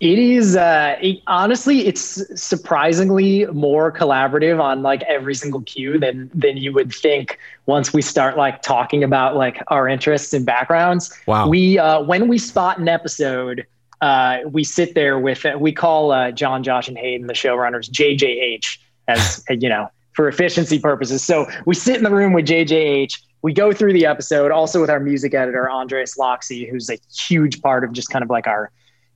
It 0.00 0.18
is 0.18 0.56
uh, 0.56 0.96
it, 1.00 1.20
honestly, 1.26 1.86
it's 1.86 2.22
surprisingly 2.40 3.46
more 3.46 3.92
collaborative 3.92 4.60
on 4.60 4.82
like 4.82 5.02
every 5.02 5.34
single 5.34 5.62
cue 5.62 5.98
than 5.98 6.30
than 6.34 6.56
you 6.56 6.72
would 6.72 6.92
think. 6.92 7.38
Once 7.66 7.92
we 7.92 8.02
start 8.02 8.36
like 8.36 8.60
talking 8.60 9.04
about 9.04 9.36
like 9.36 9.62
our 9.68 9.88
interests 9.88 10.34
and 10.34 10.44
backgrounds, 10.44 11.16
Wow. 11.26 11.48
we 11.48 11.78
uh, 11.78 12.02
when 12.02 12.28
we 12.28 12.38
spot 12.38 12.78
an 12.78 12.88
episode, 12.88 13.66
uh, 14.00 14.38
we 14.50 14.64
sit 14.64 14.94
there 14.94 15.18
with 15.18 15.46
we 15.58 15.72
call 15.72 16.10
uh, 16.12 16.32
John, 16.32 16.62
Josh, 16.64 16.88
and 16.88 16.98
Hayden 16.98 17.26
the 17.28 17.32
showrunners 17.34 17.88
JJH 17.90 18.78
as 19.08 19.44
you 19.50 19.68
know 19.68 19.88
for 20.12 20.28
efficiency 20.28 20.78
purposes. 20.78 21.24
So 21.24 21.46
we 21.66 21.74
sit 21.74 21.96
in 21.96 22.02
the 22.04 22.10
room 22.10 22.32
with 22.32 22.46
JJH. 22.46 23.20
We 23.42 23.52
go 23.52 23.72
through 23.72 23.92
the 23.92 24.06
episode, 24.06 24.50
also 24.50 24.80
with 24.80 24.90
our 24.90 25.00
music 25.00 25.34
editor 25.34 25.68
Andres 25.68 26.14
Loxy, 26.18 26.68
who's 26.68 26.88
a 26.90 26.98
huge 27.28 27.60
part 27.62 27.84
of 27.84 27.92
just 27.92 28.10
kind 28.10 28.22
of 28.22 28.30
like 28.30 28.46
our 28.46 28.70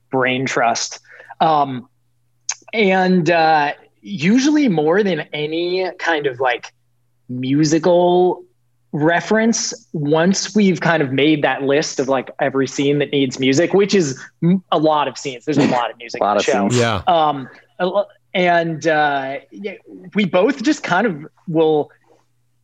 brain 0.09 0.45
trust. 0.45 0.99
Um, 1.39 1.87
and 2.73 3.29
uh, 3.29 3.73
usually 4.01 4.67
more 4.69 5.03
than 5.03 5.21
any 5.33 5.89
kind 5.99 6.27
of 6.27 6.39
like 6.39 6.73
musical 7.27 8.43
reference, 8.91 9.87
once 9.93 10.55
we've 10.55 10.81
kind 10.81 11.03
of 11.03 11.11
made 11.11 11.43
that 11.43 11.63
list 11.63 11.99
of 11.99 12.07
like 12.07 12.31
every 12.39 12.67
scene 12.67 12.99
that 12.99 13.11
needs 13.11 13.39
music, 13.39 13.73
which 13.73 13.93
is 13.93 14.19
a 14.71 14.79
lot 14.79 15.07
of 15.07 15.17
scenes. 15.17 15.45
There's 15.45 15.57
a 15.57 15.67
lot 15.71 15.91
of 15.91 15.97
music 15.97 16.21
A 16.21 16.23
lot 16.23 16.31
in 16.31 16.37
the 16.37 16.39
of 16.39 16.45
show. 16.45 16.69
scenes. 16.69 16.77
Yeah. 16.77 17.01
Um, 17.07 17.47
and 18.33 18.85
uh, 18.87 19.39
yeah, 19.51 19.73
we 20.15 20.25
both 20.25 20.63
just 20.63 20.83
kind 20.83 21.07
of 21.07 21.25
will 21.47 21.91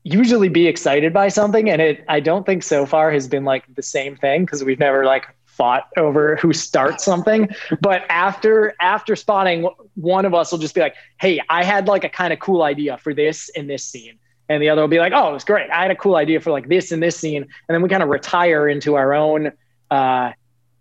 usually 0.04 0.50
be 0.50 0.68
excited 0.68 1.14
by 1.14 1.30
something, 1.30 1.70
and 1.70 1.82
it 1.82 2.04
I 2.08 2.20
don't 2.20 2.46
think 2.46 2.64
so 2.64 2.86
far 2.86 3.12
has 3.12 3.28
been 3.28 3.46
like 3.46 3.64
the 3.76 3.82
same 3.82 4.16
thing 4.16 4.46
because 4.46 4.64
we've 4.64 4.80
never 4.80 5.06
like 5.06 5.26
fought 5.56 5.88
over 5.98 6.36
who 6.38 6.54
starts 6.54 7.04
something. 7.04 7.50
But 7.82 8.04
after 8.10 8.74
after 8.82 9.16
spotting, 9.16 9.70
one 9.96 10.26
of 10.26 10.34
us 10.34 10.52
will 10.52 10.60
just 10.60 10.76
be 10.76 10.82
like, 10.82 10.96
"Hey, 11.20 11.42
I 11.50 11.64
had 11.64 11.88
like 11.88 12.04
a 12.04 12.10
kind 12.10 12.34
of 12.34 12.40
cool 12.40 12.64
idea 12.64 12.98
for 12.98 13.14
this 13.14 13.50
in 13.50 13.68
this 13.68 13.84
scene," 13.86 14.18
and 14.50 14.62
the 14.62 14.70
other 14.70 14.82
will 14.82 14.88
be 14.88 15.00
like, 15.00 15.14
"Oh, 15.16 15.30
it 15.30 15.34
was 15.34 15.44
great. 15.44 15.70
I 15.70 15.82
had 15.82 15.92
a 15.92 15.96
cool 15.96 16.16
idea 16.16 16.40
for 16.40 16.52
like 16.52 16.68
this 16.68 16.92
in 16.92 17.00
this 17.00 17.18
scene," 17.18 17.44
and 17.44 17.76
then 17.76 17.82
we 17.82 17.90
kind 17.90 18.04
of 18.04 18.10
retire 18.10 18.68
into 18.68 18.96
our 18.96 19.14
own 19.14 19.52
uh, 19.92 20.32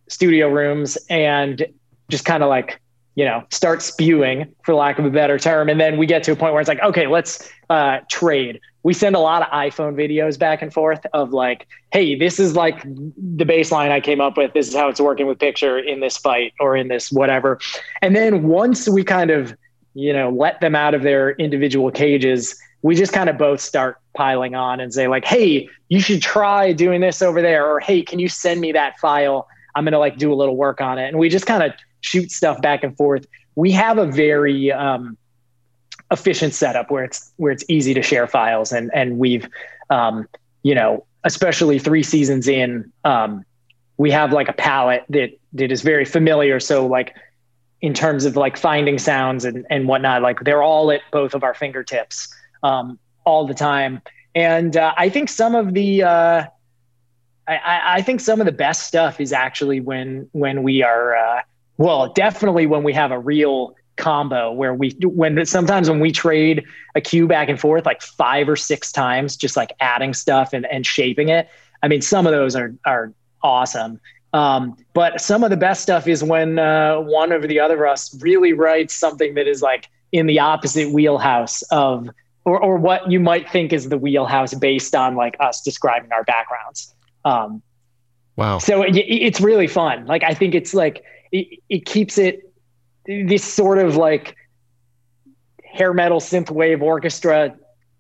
studio 0.08 0.48
rooms 0.48 0.98
and 1.08 1.66
just 2.08 2.24
kind 2.24 2.42
of 2.42 2.48
like 2.48 2.80
you 3.14 3.24
know 3.24 3.44
start 3.50 3.82
spewing 3.82 4.52
for 4.62 4.74
lack 4.74 4.98
of 4.98 5.04
a 5.04 5.10
better 5.10 5.38
term. 5.38 5.68
And 5.68 5.80
then 5.80 5.96
we 5.96 6.06
get 6.06 6.22
to 6.24 6.32
a 6.32 6.36
point 6.36 6.52
where 6.52 6.60
it's 6.60 6.68
like 6.68 6.82
okay 6.82 7.06
let's 7.06 7.48
uh, 7.70 8.00
trade. 8.10 8.60
We 8.82 8.92
send 8.92 9.16
a 9.16 9.20
lot 9.20 9.42
of 9.42 9.48
iphone 9.48 9.94
videos 9.94 10.38
back 10.38 10.60
and 10.60 10.72
forth 10.72 11.04
of 11.12 11.32
like 11.32 11.66
hey 11.92 12.14
this 12.14 12.38
is 12.38 12.54
like 12.54 12.82
the 12.82 13.44
baseline 13.44 13.90
i 13.90 14.00
came 14.00 14.20
up 14.20 14.36
with. 14.36 14.52
This 14.52 14.68
is 14.68 14.74
how 14.74 14.88
it's 14.88 15.00
working 15.00 15.26
with 15.26 15.38
picture 15.38 15.78
in 15.78 16.00
this 16.00 16.16
fight 16.16 16.52
or 16.60 16.76
in 16.76 16.88
this 16.88 17.10
whatever. 17.10 17.58
And 18.02 18.14
then 18.14 18.44
once 18.44 18.88
we 18.88 19.04
kind 19.04 19.30
of 19.30 19.56
you 19.94 20.12
know 20.12 20.30
let 20.30 20.60
them 20.60 20.74
out 20.74 20.94
of 20.94 21.02
their 21.02 21.32
individual 21.32 21.90
cages 21.90 22.58
we 22.82 22.94
just 22.94 23.12
kind 23.14 23.30
of 23.30 23.38
both 23.38 23.60
start 23.60 23.98
piling 24.14 24.54
on 24.54 24.78
and 24.80 24.92
say 24.92 25.08
like 25.08 25.24
hey 25.24 25.68
you 25.88 26.00
should 26.00 26.20
try 26.20 26.72
doing 26.72 27.00
this 27.00 27.22
over 27.22 27.40
there. 27.40 27.66
Or 27.66 27.80
hey 27.80 28.02
can 28.02 28.18
you 28.18 28.28
send 28.28 28.60
me 28.60 28.72
that 28.72 28.98
file? 28.98 29.46
I'm 29.74 29.84
going 29.84 29.92
to 29.92 29.98
like 29.98 30.16
do 30.16 30.32
a 30.32 30.36
little 30.36 30.56
work 30.56 30.80
on 30.80 30.98
it. 30.98 31.08
And 31.08 31.18
we 31.18 31.28
just 31.28 31.46
kind 31.46 31.62
of 31.62 31.72
shoot 32.04 32.30
stuff 32.30 32.60
back 32.60 32.84
and 32.84 32.96
forth. 32.96 33.26
We 33.54 33.72
have 33.72 33.98
a 33.98 34.06
very 34.06 34.70
um, 34.70 35.16
efficient 36.10 36.54
setup 36.54 36.90
where 36.90 37.04
it's 37.04 37.32
where 37.36 37.50
it's 37.50 37.64
easy 37.68 37.94
to 37.94 38.02
share 38.02 38.26
files, 38.26 38.72
and 38.72 38.90
and 38.94 39.18
we've 39.18 39.48
um, 39.90 40.28
you 40.62 40.74
know 40.74 41.06
especially 41.24 41.78
three 41.78 42.02
seasons 42.02 42.46
in, 42.46 42.92
um, 43.04 43.46
we 43.96 44.10
have 44.10 44.32
like 44.32 44.48
a 44.48 44.52
palette 44.52 45.04
that 45.08 45.30
that 45.54 45.72
is 45.72 45.80
very 45.80 46.04
familiar. 46.04 46.60
So 46.60 46.86
like 46.86 47.16
in 47.80 47.94
terms 47.94 48.26
of 48.26 48.36
like 48.36 48.56
finding 48.56 48.98
sounds 48.98 49.44
and 49.44 49.66
and 49.70 49.88
whatnot, 49.88 50.20
like 50.20 50.40
they're 50.40 50.62
all 50.62 50.90
at 50.90 51.00
both 51.10 51.34
of 51.34 51.42
our 51.42 51.54
fingertips 51.54 52.28
um, 52.62 52.98
all 53.24 53.46
the 53.46 53.54
time. 53.54 54.02
And 54.34 54.76
uh, 54.76 54.92
I 54.96 55.08
think 55.08 55.28
some 55.28 55.54
of 55.54 55.72
the 55.74 56.02
uh, 56.02 56.44
I, 57.46 57.80
I, 57.98 58.02
think 58.02 58.20
some 58.20 58.40
of 58.40 58.46
the 58.46 58.52
best 58.52 58.86
stuff 58.86 59.20
is 59.20 59.32
actually 59.32 59.80
when 59.80 60.28
when 60.32 60.62
we 60.62 60.82
are 60.82 61.16
uh, 61.16 61.42
well, 61.76 62.12
definitely 62.12 62.66
when 62.66 62.82
we 62.82 62.92
have 62.92 63.10
a 63.10 63.18
real 63.18 63.74
combo 63.96 64.52
where 64.52 64.74
we 64.74 64.90
when 65.02 65.44
sometimes 65.46 65.88
when 65.88 66.00
we 66.00 66.10
trade 66.10 66.64
a 66.94 67.00
cue 67.00 67.28
back 67.28 67.48
and 67.48 67.60
forth 67.60 67.86
like 67.86 68.02
five 68.02 68.48
or 68.48 68.56
six 68.56 68.92
times, 68.92 69.36
just 69.36 69.56
like 69.56 69.72
adding 69.80 70.14
stuff 70.14 70.52
and, 70.52 70.66
and 70.66 70.86
shaping 70.86 71.28
it. 71.28 71.48
I 71.82 71.88
mean, 71.88 72.02
some 72.02 72.26
of 72.26 72.32
those 72.32 72.56
are 72.56 72.74
are 72.84 73.12
awesome. 73.42 74.00
Um, 74.32 74.76
but 74.94 75.20
some 75.20 75.44
of 75.44 75.50
the 75.50 75.56
best 75.56 75.82
stuff 75.82 76.08
is 76.08 76.24
when 76.24 76.58
uh, 76.58 76.96
one 77.00 77.30
of 77.30 77.42
the 77.42 77.60
other 77.60 77.84
of 77.84 77.92
us 77.92 78.20
really 78.20 78.52
writes 78.52 78.92
something 78.92 79.34
that 79.34 79.46
is 79.46 79.62
like 79.62 79.88
in 80.10 80.26
the 80.26 80.40
opposite 80.40 80.90
wheelhouse 80.90 81.62
of 81.70 82.08
or, 82.44 82.60
or 82.60 82.76
what 82.76 83.10
you 83.10 83.20
might 83.20 83.48
think 83.48 83.72
is 83.72 83.88
the 83.88 83.96
wheelhouse 83.96 84.52
based 84.54 84.94
on 84.94 85.14
like 85.14 85.36
us 85.40 85.60
describing 85.62 86.12
our 86.12 86.24
backgrounds. 86.24 86.94
Um, 87.24 87.62
wow. 88.36 88.58
So 88.58 88.82
it, 88.82 88.96
it's 88.96 89.40
really 89.40 89.66
fun. 89.66 90.06
Like 90.06 90.24
I 90.24 90.34
think 90.34 90.54
it's 90.54 90.74
like 90.74 91.04
it, 91.34 91.58
it 91.68 91.84
keeps 91.84 92.16
it 92.16 92.52
this 93.06 93.44
sort 93.44 93.78
of 93.78 93.96
like 93.96 94.36
hair 95.64 95.92
metal 95.92 96.20
synth 96.20 96.50
wave 96.50 96.80
orchestra 96.80 97.54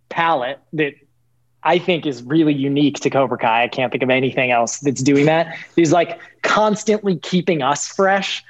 palette 0.08 0.60
that 0.72 0.94
I 1.64 1.78
think 1.78 2.06
is 2.06 2.22
really 2.22 2.54
unique 2.54 3.00
to 3.00 3.10
Cobra 3.10 3.36
Kai. 3.36 3.64
I 3.64 3.68
can't 3.68 3.90
think 3.90 4.02
of 4.02 4.10
anything 4.10 4.50
else 4.50 4.78
that's 4.80 5.02
doing 5.02 5.26
that. 5.26 5.58
Is 5.76 5.92
like 5.92 6.20
constantly 6.42 7.16
keeping 7.18 7.60
us 7.60 7.88
fresh. 7.88 8.42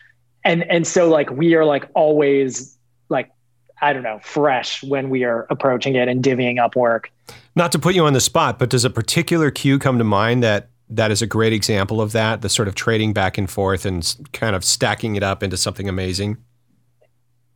And 0.45 0.71
and 0.71 0.87
so 0.87 1.09
like 1.09 1.31
we 1.31 1.55
are 1.55 1.65
like 1.65 1.89
always 1.95 2.77
like 3.09 3.31
I 3.81 3.95
don't 3.95 4.03
know, 4.03 4.21
fresh 4.23 4.83
when 4.83 5.09
we 5.09 5.25
are 5.25 5.47
approaching 5.49 5.95
it 5.95 6.09
and 6.09 6.23
divvying 6.23 6.63
up 6.63 6.77
work. 6.77 7.11
Not 7.57 7.73
to 7.73 7.79
put 7.79 7.95
you 7.95 8.05
on 8.05 8.13
the 8.13 8.21
spot, 8.21 8.59
but 8.59 8.69
does 8.69 8.85
a 8.85 8.91
particular 8.91 9.51
cue 9.51 9.79
come 9.79 9.97
to 9.97 10.05
mind 10.05 10.43
that 10.43 10.69
that 10.97 11.11
is 11.11 11.23
a 11.23 11.27
great 11.27 11.53
example 11.53 12.01
of 12.01 12.13
that 12.13 12.43
the 12.43 12.49
sort 12.49 12.69
of 12.69 12.75
trading 12.75 13.13
back 13.13 13.39
and 13.39 13.51
forth 13.51 13.85
and 13.85 14.17
kind 14.33 14.57
of 14.57 14.65
stacking 14.65 15.17
it 15.17 15.23
up 15.23 15.43
into 15.43 15.57
something 15.57 15.89
amazing. 15.89 16.37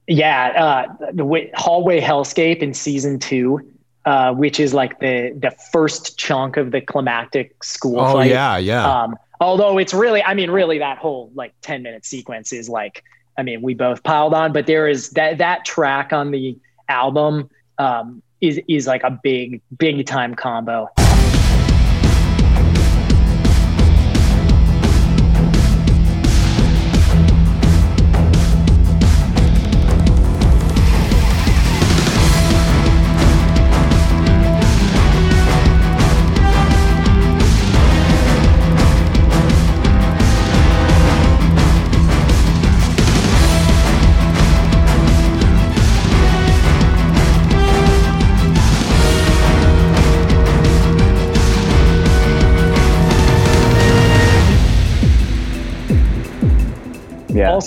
Yeah 0.07 0.87
uh, 1.01 1.11
the 1.12 1.51
hallway 1.55 2.01
hellscape 2.01 2.59
in 2.59 2.74
season 2.74 3.18
two 3.18 3.61
uh, 4.05 4.33
which 4.33 4.59
is 4.59 4.72
like 4.72 5.01
the 5.01 5.37
the 5.38 5.51
first 5.72 6.18
chunk 6.18 6.57
of 6.57 6.70
the 6.70 6.81
climactic 6.81 7.62
school 7.62 8.01
oh 8.01 8.14
fight. 8.14 8.31
yeah 8.31 8.57
yeah. 8.57 9.03
Um, 9.03 9.16
although 9.40 9.79
it's 9.79 9.94
really 9.94 10.22
i 10.22 10.35
mean 10.35 10.51
really 10.51 10.79
that 10.79 10.98
whole 10.98 11.31
like 11.35 11.53
10 11.61 11.83
minute 11.83 12.05
sequence 12.05 12.53
is 12.53 12.68
like 12.68 13.05
i 13.37 13.42
mean 13.42 13.62
we 13.62 13.74
both 13.74 14.03
piled 14.03 14.35
on 14.35 14.53
but 14.53 14.66
there 14.66 14.88
is 14.88 15.11
that 15.11 15.38
that 15.38 15.64
track 15.64 16.12
on 16.12 16.31
the 16.31 16.57
album 16.88 17.51
um, 17.79 18.22
is 18.40 18.61
is 18.68 18.87
like 18.87 19.03
a 19.03 19.11
big 19.22 19.61
big 19.77 20.07
time 20.07 20.35
combo 20.35 20.88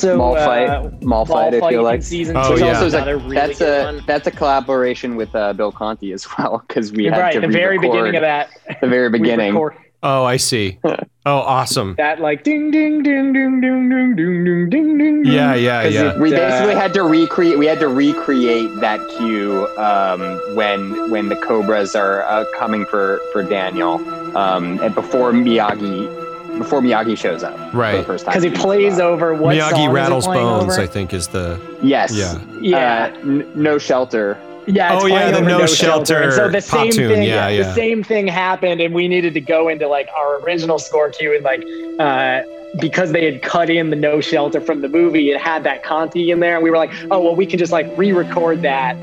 Also, 0.04 0.18
mall 0.18 0.36
fight, 0.36 0.68
uh, 0.70 0.90
mall 1.02 1.26
fight. 1.26 1.54
I 1.54 1.70
feel 1.70 1.84
like 1.84 2.02
season 2.04 2.36
Oh, 2.38 2.56
two 2.56 2.64
yeah. 2.66 2.72
is 2.72 2.82
also 2.82 2.98
another 2.98 3.18
like, 3.18 3.24
really 3.24 3.36
that's 3.36 3.62
a 3.62 3.84
one. 3.84 4.02
that's 4.08 4.28
a 4.28 4.32
collaboration 4.32 5.16
with 5.16 5.34
uh, 5.36 5.54
Bill 5.54 5.72
Conti 5.72 6.12
as 6.14 6.28
well 6.38 6.64
because 6.68 6.92
we 6.92 7.04
You're 7.06 7.14
had 7.14 7.22
right. 7.22 7.34
to 7.34 7.42
The 7.42 7.48
very 7.48 7.78
beginning 7.78 8.16
of 8.16 8.22
that. 8.22 8.50
the 8.82 8.88
very 8.88 9.10
beginning. 9.10 9.56
oh 10.04 10.24
i 10.26 10.36
see 10.36 10.80
oh 10.84 10.98
awesome 11.26 11.94
that 12.00 12.20
like 12.20 12.44
ding 12.44 12.72
ding 12.72 13.04
ding 13.04 13.34
ding 13.34 13.62
ding 13.62 13.88
ding 13.88 14.16
ding 14.16 14.44
ding 14.46 14.70
ding 14.72 14.98
ding. 14.98 15.22
yeah 15.26 15.54
yeah 15.54 15.84
'Cause 15.84 15.94
yeah 15.94 16.14
it- 16.16 16.20
We 16.20 16.34
uh, 16.34 16.38
basically 16.38 16.74
had 16.76 16.92
to 16.96 17.04
recreate. 17.04 17.60
We 17.60 17.68
had 17.68 17.80
to 17.82 17.88
recreate 17.88 18.76
that 18.80 19.00
cue 19.18 19.68
um, 19.78 20.22
when 20.56 21.12
when 21.12 21.30
the 21.30 21.36
Cobras 21.36 21.94
are 21.96 22.24
uh, 22.24 22.46
coming 22.58 22.84
for 22.86 23.20
for 23.32 23.44
Daniel, 23.44 23.96
um, 24.36 24.80
and 24.82 24.96
before 24.96 25.32
Miyagi 25.34 26.10
before 26.62 26.82
Miyagi 26.82 27.18
shows 27.18 27.44
up 27.44 27.56
for 27.58 27.72
the 27.72 27.78
right 27.78 28.06
first 28.06 28.26
time. 28.26 28.32
because 28.32 28.44
he 28.44 28.50
plays 28.52 29.00
over 29.00 29.34
what 29.34 29.56
song 29.58 29.68
is 29.68 29.74
miyagi 29.74 29.90
it 29.90 29.92
rattles 29.92 30.26
playing 30.26 30.44
bones 30.44 30.74
over? 30.74 30.82
i 30.82 30.88
think 30.88 31.14
is 31.14 31.28
the 31.30 31.60
Yes. 31.84 32.14
Yeah. 32.14 32.40
Yeah, 32.60 33.12
Uh, 33.16 33.20
n- 33.22 33.52
no 33.56 33.78
shelter. 33.78 34.38
yeah. 34.68 34.94
it's 34.94 35.04
Oh, 35.04 35.08
yeah, 35.08 35.16
playing 35.30 35.32
the 35.34 35.40
over 35.40 35.50
No 35.50 35.60
And 35.62 35.70
Shelter 35.70 36.32
So 36.32 36.48
the 36.50 36.54
pop 36.58 36.64
same 36.64 36.92
tune, 36.92 37.10
thing, 37.10 37.24
yeah, 37.24 37.48
yeah. 37.50 37.64
the 37.64 37.74
same 37.74 38.04
thing 38.04 38.28
happened, 38.28 38.80
and 38.82 38.94
we 38.94 39.08
needed 39.08 39.34
to 39.34 39.42
go 39.42 39.68
into 39.70 39.88
like 39.88 40.08
our 40.18 40.40
original 40.42 40.78
score 40.80 41.10
cue 41.10 41.34
and 41.36 41.44
like 41.44 41.64
uh, 42.00 42.42
because 42.80 43.12
they 43.12 43.26
had 43.30 43.42
cut 43.42 43.70
in 43.70 43.90
the 43.90 43.96
No 43.98 44.22
Shelter 44.22 44.62
from 44.62 44.82
the 44.82 44.88
movie, 44.88 45.32
it 45.32 45.42
had 45.42 45.64
that 45.64 45.84
Conti 45.84 46.30
in 46.32 46.40
there, 46.40 46.56
and 46.56 46.64
we 46.64 46.70
were 46.70 46.78
like, 46.78 46.92
oh 47.12 47.20
well, 47.20 47.36
we 47.36 47.46
can 47.46 47.58
just 47.60 47.72
like 47.72 47.88
re-record 47.98 48.62
that, 48.62 48.96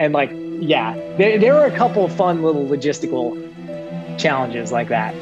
and 0.00 0.12
like 0.12 0.30
yeah, 0.60 0.94
there 1.18 1.38
there 1.38 1.54
were 1.54 1.64
a 1.66 1.76
couple 1.76 2.04
of 2.04 2.12
fun 2.14 2.42
little 2.42 2.66
logistical 2.66 3.24
challenges 4.18 4.72
like 4.72 4.88
that. 4.88 5.14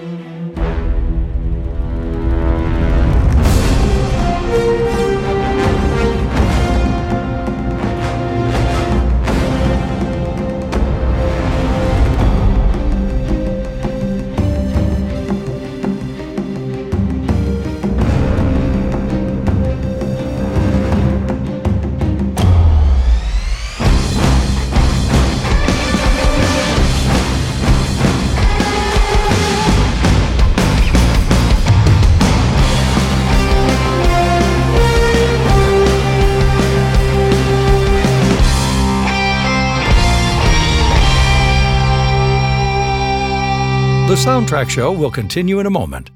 The 44.12 44.18
soundtrack 44.18 44.68
show 44.68 44.92
will 44.92 45.10
continue 45.10 45.58
in 45.58 45.64
a 45.64 45.70
moment. 45.70 46.10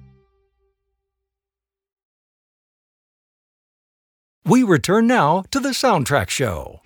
We 4.44 4.62
return 4.62 5.06
now 5.06 5.44
to 5.50 5.59
the 5.59 5.70
soundtrack 5.70 6.28
show. 6.28 6.82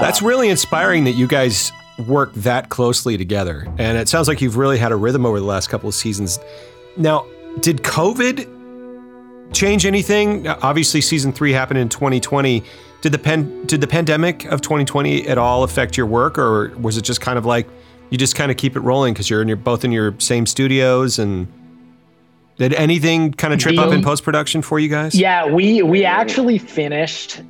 That's 0.00 0.22
um, 0.22 0.28
really 0.28 0.48
inspiring 0.48 1.04
that 1.04 1.12
you 1.12 1.26
guys 1.26 1.72
work 2.06 2.32
that 2.34 2.70
closely 2.70 3.16
together. 3.16 3.66
And 3.78 3.98
it 3.98 4.08
sounds 4.08 4.28
like 4.28 4.40
you've 4.40 4.56
really 4.56 4.78
had 4.78 4.92
a 4.92 4.96
rhythm 4.96 5.26
over 5.26 5.38
the 5.38 5.46
last 5.46 5.68
couple 5.68 5.88
of 5.88 5.94
seasons. 5.94 6.38
Now, 6.96 7.26
did 7.60 7.82
COVID 7.82 9.52
change 9.52 9.84
anything? 9.84 10.48
Obviously, 10.48 11.00
season 11.00 11.32
three 11.32 11.52
happened 11.52 11.78
in 11.78 11.88
2020. 11.88 12.62
Did 13.02 13.12
the 13.12 13.18
pen 13.18 13.66
did 13.66 13.80
the 13.80 13.86
pandemic 13.86 14.44
of 14.46 14.60
2020 14.60 15.26
at 15.26 15.38
all 15.38 15.62
affect 15.62 15.96
your 15.96 16.06
work, 16.06 16.38
or 16.38 16.70
was 16.78 16.96
it 16.96 17.02
just 17.02 17.20
kind 17.20 17.38
of 17.38 17.46
like 17.46 17.66
you 18.10 18.18
just 18.18 18.34
kind 18.34 18.50
of 18.50 18.56
keep 18.56 18.76
it 18.76 18.80
rolling 18.80 19.14
because 19.14 19.30
you're 19.30 19.40
in 19.40 19.48
your 19.48 19.56
both 19.56 19.84
in 19.84 19.92
your 19.92 20.14
same 20.18 20.46
studios 20.46 21.18
and 21.18 21.46
did 22.56 22.74
anything 22.74 23.32
kind 23.32 23.54
of 23.54 23.60
trip 23.60 23.78
up 23.78 23.92
in 23.92 24.02
post 24.02 24.22
production 24.22 24.60
for 24.60 24.78
you 24.78 24.88
guys? 24.88 25.14
Yeah, 25.14 25.46
we 25.46 25.82
we 25.82 26.04
actually 26.04 26.58
finished 26.58 27.40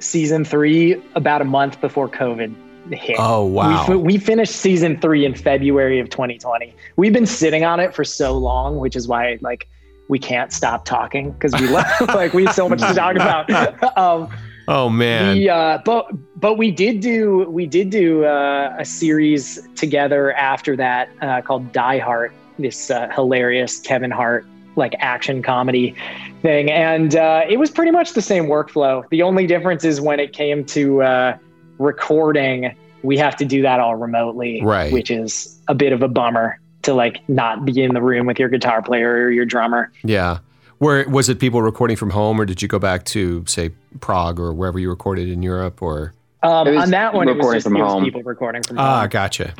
season 0.00 0.44
three 0.44 1.02
about 1.14 1.40
a 1.40 1.44
month 1.44 1.80
before 1.80 2.08
COVID 2.08 2.54
hit. 2.92 3.16
Oh 3.18 3.44
wow! 3.44 3.86
We, 3.88 3.96
we, 3.96 4.18
finished 4.18 4.54
season 4.54 5.00
three 5.00 5.24
in 5.24 5.34
February 5.34 6.00
of 6.00 6.10
2020. 6.10 6.74
We've 6.96 7.12
been 7.12 7.26
sitting 7.26 7.64
on 7.64 7.80
it 7.80 7.94
for 7.94 8.04
so 8.04 8.36
long, 8.36 8.78
which 8.78 8.96
is 8.96 9.08
why 9.08 9.38
like 9.40 9.68
we 10.08 10.18
can't 10.18 10.52
stop 10.52 10.84
talking 10.84 11.32
because 11.32 11.52
we 11.60 11.68
like 12.06 12.32
we 12.32 12.46
have 12.46 12.54
so 12.54 12.68
much 12.68 12.80
to 12.80 12.94
talk 12.94 13.16
about. 13.16 13.48
Um, 13.98 14.28
oh 14.68 14.88
man! 14.88 15.36
We, 15.36 15.48
uh, 15.48 15.78
but 15.84 16.06
but 16.36 16.56
we 16.56 16.70
did 16.70 17.00
do 17.00 17.48
we 17.50 17.66
did 17.66 17.90
do 17.90 18.24
uh, 18.24 18.76
a 18.78 18.84
series 18.84 19.66
together 19.74 20.32
after 20.32 20.76
that 20.76 21.10
uh, 21.20 21.42
called 21.42 21.72
Die 21.72 21.98
Hart. 21.98 22.32
This 22.58 22.90
uh, 22.90 23.08
hilarious 23.14 23.80
Kevin 23.80 24.10
Hart 24.10 24.46
like 24.76 24.94
action 25.00 25.42
comedy 25.42 25.94
thing. 26.42 26.70
And 26.70 27.16
uh, 27.16 27.44
it 27.48 27.58
was 27.58 27.70
pretty 27.70 27.90
much 27.90 28.12
the 28.12 28.22
same 28.22 28.46
workflow. 28.46 29.08
The 29.10 29.22
only 29.22 29.46
difference 29.46 29.84
is 29.84 30.00
when 30.00 30.20
it 30.20 30.32
came 30.32 30.64
to 30.66 31.02
uh, 31.02 31.38
recording, 31.78 32.74
we 33.02 33.16
have 33.18 33.36
to 33.36 33.44
do 33.44 33.62
that 33.62 33.80
all 33.80 33.96
remotely, 33.96 34.62
right. 34.62 34.92
which 34.92 35.10
is 35.10 35.60
a 35.68 35.74
bit 35.74 35.92
of 35.92 36.02
a 36.02 36.08
bummer 36.08 36.58
to 36.82 36.94
like 36.94 37.28
not 37.28 37.64
be 37.64 37.82
in 37.82 37.94
the 37.94 38.02
room 38.02 38.26
with 38.26 38.38
your 38.38 38.48
guitar 38.48 38.82
player 38.82 39.12
or 39.24 39.30
your 39.30 39.44
drummer. 39.44 39.92
Yeah. 40.04 40.38
Where 40.78 41.08
was 41.08 41.28
it 41.28 41.40
people 41.40 41.60
recording 41.60 41.96
from 41.96 42.10
home 42.10 42.40
or 42.40 42.44
did 42.44 42.62
you 42.62 42.68
go 42.68 42.78
back 42.78 43.04
to 43.06 43.44
say 43.46 43.70
Prague 44.00 44.38
or 44.38 44.52
wherever 44.52 44.78
you 44.78 44.88
recorded 44.88 45.28
in 45.28 45.42
Europe 45.42 45.82
or 45.82 46.14
um, 46.44 46.68
on 46.68 46.90
that 46.90 47.14
one 47.14 47.28
it 47.28 47.36
was 47.36 47.52
just 47.52 47.64
from 47.64 47.76
it 47.76 47.82
was 47.82 47.92
home. 47.92 48.04
people 48.04 48.22
recording 48.22 48.62
from 48.62 48.78
ah, 48.78 48.82
home. 48.82 49.04
Ah, 49.04 49.06
gotcha. 49.08 49.54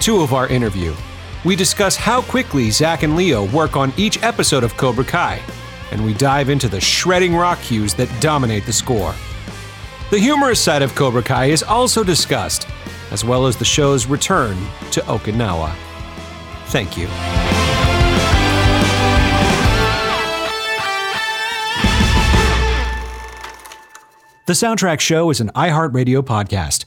Two 0.00 0.22
of 0.22 0.32
our 0.32 0.48
interview, 0.48 0.94
we 1.44 1.54
discuss 1.54 1.94
how 1.94 2.22
quickly 2.22 2.70
Zach 2.70 3.02
and 3.02 3.16
Leo 3.16 3.46
work 3.50 3.76
on 3.76 3.92
each 3.96 4.22
episode 4.22 4.64
of 4.64 4.76
Cobra 4.76 5.04
Kai, 5.04 5.40
and 5.92 6.04
we 6.04 6.14
dive 6.14 6.48
into 6.48 6.68
the 6.68 6.80
shredding 6.80 7.36
rock 7.36 7.60
cues 7.60 7.94
that 7.94 8.08
dominate 8.20 8.64
the 8.64 8.72
score. 8.72 9.14
The 10.10 10.18
humorous 10.18 10.60
side 10.60 10.82
of 10.82 10.94
Cobra 10.94 11.22
Kai 11.22 11.46
is 11.46 11.62
also 11.62 12.02
discussed, 12.02 12.66
as 13.10 13.24
well 13.24 13.46
as 13.46 13.56
the 13.56 13.64
show's 13.64 14.06
return 14.06 14.56
to 14.92 15.00
Okinawa. 15.02 15.74
Thank 16.66 16.96
you. 16.96 17.06
The 24.46 24.54
Soundtrack 24.54 24.98
Show 24.98 25.30
is 25.30 25.40
an 25.40 25.50
iHeartRadio 25.54 26.22
podcast. 26.22 26.86